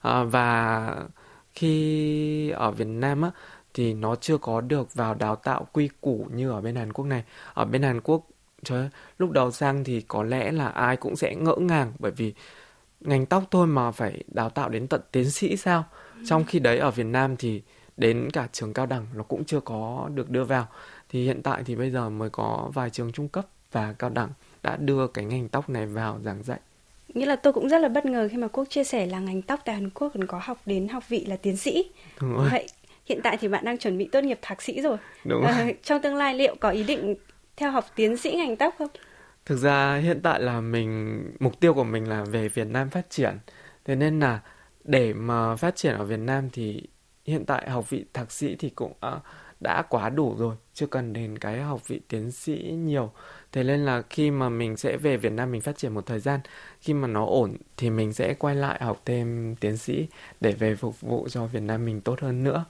uh, 0.09 0.33
và 0.33 0.97
khi 1.61 2.51
ở 2.51 2.71
Việt 2.71 2.89
Nam 2.89 3.23
á 3.23 3.31
thì 3.75 3.95
nó 3.95 4.17
chưa 4.17 4.39
có 4.39 4.61
được 4.61 4.95
vào 4.95 5.15
đào 5.15 5.37
tạo 5.37 5.67
quy 5.73 5.89
củ 6.01 6.27
như 6.35 6.51
ở 6.51 6.61
bên 6.61 6.77
Hàn 6.77 6.93
Quốc 6.93 7.05
này. 7.05 7.25
Ở 7.55 7.65
bên 7.65 7.83
Hàn 7.83 8.01
Quốc 8.01 8.27
trời 8.65 8.89
lúc 9.19 9.31
đầu 9.31 9.51
sang 9.51 9.85
thì 9.85 10.01
có 10.01 10.23
lẽ 10.23 10.53
là 10.53 10.69
ai 10.69 10.97
cũng 10.97 11.17
sẽ 11.17 11.35
ngỡ 11.35 11.57
ngàng 11.59 11.93
bởi 11.99 12.13
vì 12.13 12.35
ngành 13.01 13.27
tóc 13.27 13.45
thôi 13.51 13.67
mà 13.67 13.91
phải 13.91 14.25
đào 14.29 14.51
tạo 14.51 14.69
đến 14.69 14.87
tận 14.87 15.01
tiến 15.13 15.31
sĩ 15.31 15.57
sao? 15.57 15.85
Ừ. 16.17 16.23
Trong 16.27 16.45
khi 16.45 16.59
đấy 16.59 16.79
ở 16.79 16.91
Việt 16.91 17.07
Nam 17.07 17.37
thì 17.37 17.63
đến 17.97 18.29
cả 18.33 18.49
trường 18.53 18.73
cao 18.73 18.87
đẳng 18.87 19.07
nó 19.15 19.23
cũng 19.23 19.45
chưa 19.45 19.61
có 19.61 20.11
được 20.15 20.31
đưa 20.31 20.45
vào. 20.45 20.67
Thì 21.09 21.25
hiện 21.25 21.43
tại 21.43 21.63
thì 21.65 21.77
bây 21.77 21.91
giờ 21.91 22.11
mới 22.11 22.31
có 22.31 22.71
vài 22.75 22.91
trường 22.91 23.13
trung 23.13 23.29
cấp 23.29 23.47
và 23.73 23.93
cao 23.93 24.11
đẳng 24.11 24.31
đã 24.63 24.77
đưa 24.77 25.07
cái 25.07 25.25
ngành 25.25 25.49
tóc 25.49 25.69
này 25.69 25.87
vào 25.87 26.21
giảng 26.25 26.43
dạy. 26.43 26.61
Nghĩa 27.15 27.27
là 27.27 27.37
tôi 27.37 27.53
cũng 27.53 27.69
rất 27.69 27.79
là 27.79 27.89
bất 27.89 28.07
ngờ 28.07 28.29
khi 28.31 28.37
mà 28.37 28.49
Quốc 28.49 28.65
chia 28.65 28.85
sẻ 28.85 29.07
là 29.07 29.21
ngành 29.21 29.43
tóc 29.43 29.61
tại 29.65 29.75
Hàn 29.75 29.91
Quốc 29.91 30.11
còn 30.15 30.27
có 30.27 30.41
học 30.43 30.59
đến 30.67 30.89
học 30.89 31.09
vị 31.09 31.25
là 31.25 31.37
tiến 31.37 31.57
sĩ. 31.57 31.91
Đúng 32.21 32.33
rồi. 32.33 32.49
Vậy 32.51 32.67
hiện 33.05 33.21
tại 33.23 33.37
thì 33.41 33.49
bạn 33.49 33.65
đang 33.65 33.79
chuẩn 33.79 33.99
bị 33.99 34.09
tốt 34.13 34.25
nghiệp 34.25 34.39
thạc 34.43 34.63
sĩ 34.63 34.81
rồi. 34.81 34.97
Đúng 35.25 35.43
rồi. 35.43 35.51
À, 35.51 35.69
trong 35.83 36.03
tương 36.03 36.17
lai 36.17 36.35
liệu 36.35 36.57
có 36.61 36.71
ý 36.71 36.85
định 36.85 37.15
theo 37.57 37.71
học 37.71 37.85
tiến 37.97 38.17
sĩ 38.17 38.37
ngành 38.37 38.57
tóc 38.57 38.75
không? 38.79 38.89
Thực 39.47 39.57
ra 39.57 39.97
hiện 39.97 40.21
tại 40.23 40.41
là 40.41 40.61
mình 40.61 41.23
mục 41.41 41.61
tiêu 41.61 41.75
của 41.75 41.85
mình 41.85 42.09
là 42.09 42.25
về 42.25 42.49
Việt 42.49 42.67
Nam 42.67 42.91
phát 42.91 43.11
triển. 43.11 43.39
Thế 43.85 43.97
nên 43.97 44.21
là 44.21 44.41
để 44.85 45.13
mà 45.13 45.57
phát 45.57 45.77
triển 45.77 45.95
ở 45.95 46.05
Việt 46.05 46.21
Nam 46.21 46.51
thì 46.53 46.83
hiện 47.25 47.45
tại 47.47 47.71
học 47.71 47.91
vị 47.91 48.05
thạc 48.13 48.33
sĩ 48.33 48.57
thì 48.59 48.71
cũng 48.71 48.93
uh, 48.93 49.23
đã 49.61 49.83
quá 49.83 50.09
đủ 50.09 50.35
rồi 50.39 50.57
chưa 50.75 50.87
cần 50.87 51.13
đến 51.13 51.39
cái 51.39 51.61
học 51.61 51.89
vị 51.89 52.01
tiến 52.09 52.31
sĩ 52.31 52.57
nhiều 52.73 53.13
thế 53.53 53.65
nên 53.65 53.85
là 53.85 54.03
khi 54.11 54.31
mà 54.31 54.49
mình 54.49 54.77
sẽ 54.77 54.97
về 54.97 55.17
Việt 55.17 55.33
Nam 55.33 55.53
mình 55.53 55.61
phát 55.61 55.79
triển 55.79 55.95
một 55.95 56.07
thời 56.07 56.21
gian 56.21 56.41
khi 56.81 56.95
mà 56.95 57.09
nó 57.09 57.25
ổn 57.27 57.57
thì 57.77 57.91
mình 57.91 58.13
sẽ 58.13 58.35
quay 58.35 58.55
lại 58.55 58.79
học 58.83 59.03
thêm 59.05 59.55
tiến 59.61 59.77
sĩ 59.77 60.07
để 60.41 60.53
về 60.53 60.77
phục 60.77 61.01
vụ 61.01 61.29
cho 61.31 61.47
Việt 61.47 61.63
Nam 61.63 61.85
mình 61.85 62.01
tốt 62.01 62.21
hơn 62.21 62.45
nữa 62.45 62.65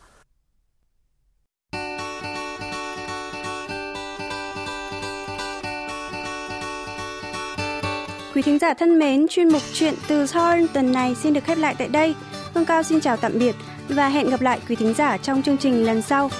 Quý 8.34 8.42
thính 8.42 8.58
giả 8.58 8.75
thân 8.75 8.99
mến, 8.99 9.26
chuyên 9.28 9.49
mục 9.49 9.62
chuyện 9.72 9.94
từ 10.08 10.26
Seoul 10.26 10.66
tuần 10.75 10.92
này 10.92 11.14
xin 11.14 11.34
được 11.34 11.44
khép 11.44 11.58
lại 11.58 11.75
tại 11.78 11.88
đây. 11.88 12.14
Hương 12.54 12.64
Cao 12.64 12.82
xin 12.82 13.00
chào 13.00 13.16
tạm 13.16 13.32
biệt 13.38 13.54
và 13.88 14.08
hẹn 14.08 14.30
gặp 14.30 14.40
lại 14.40 14.60
quý 14.68 14.76
thính 14.76 14.94
giả 14.94 15.16
trong 15.16 15.42
chương 15.42 15.56
trình 15.56 15.84
lần 15.84 16.02
sau. 16.02 16.30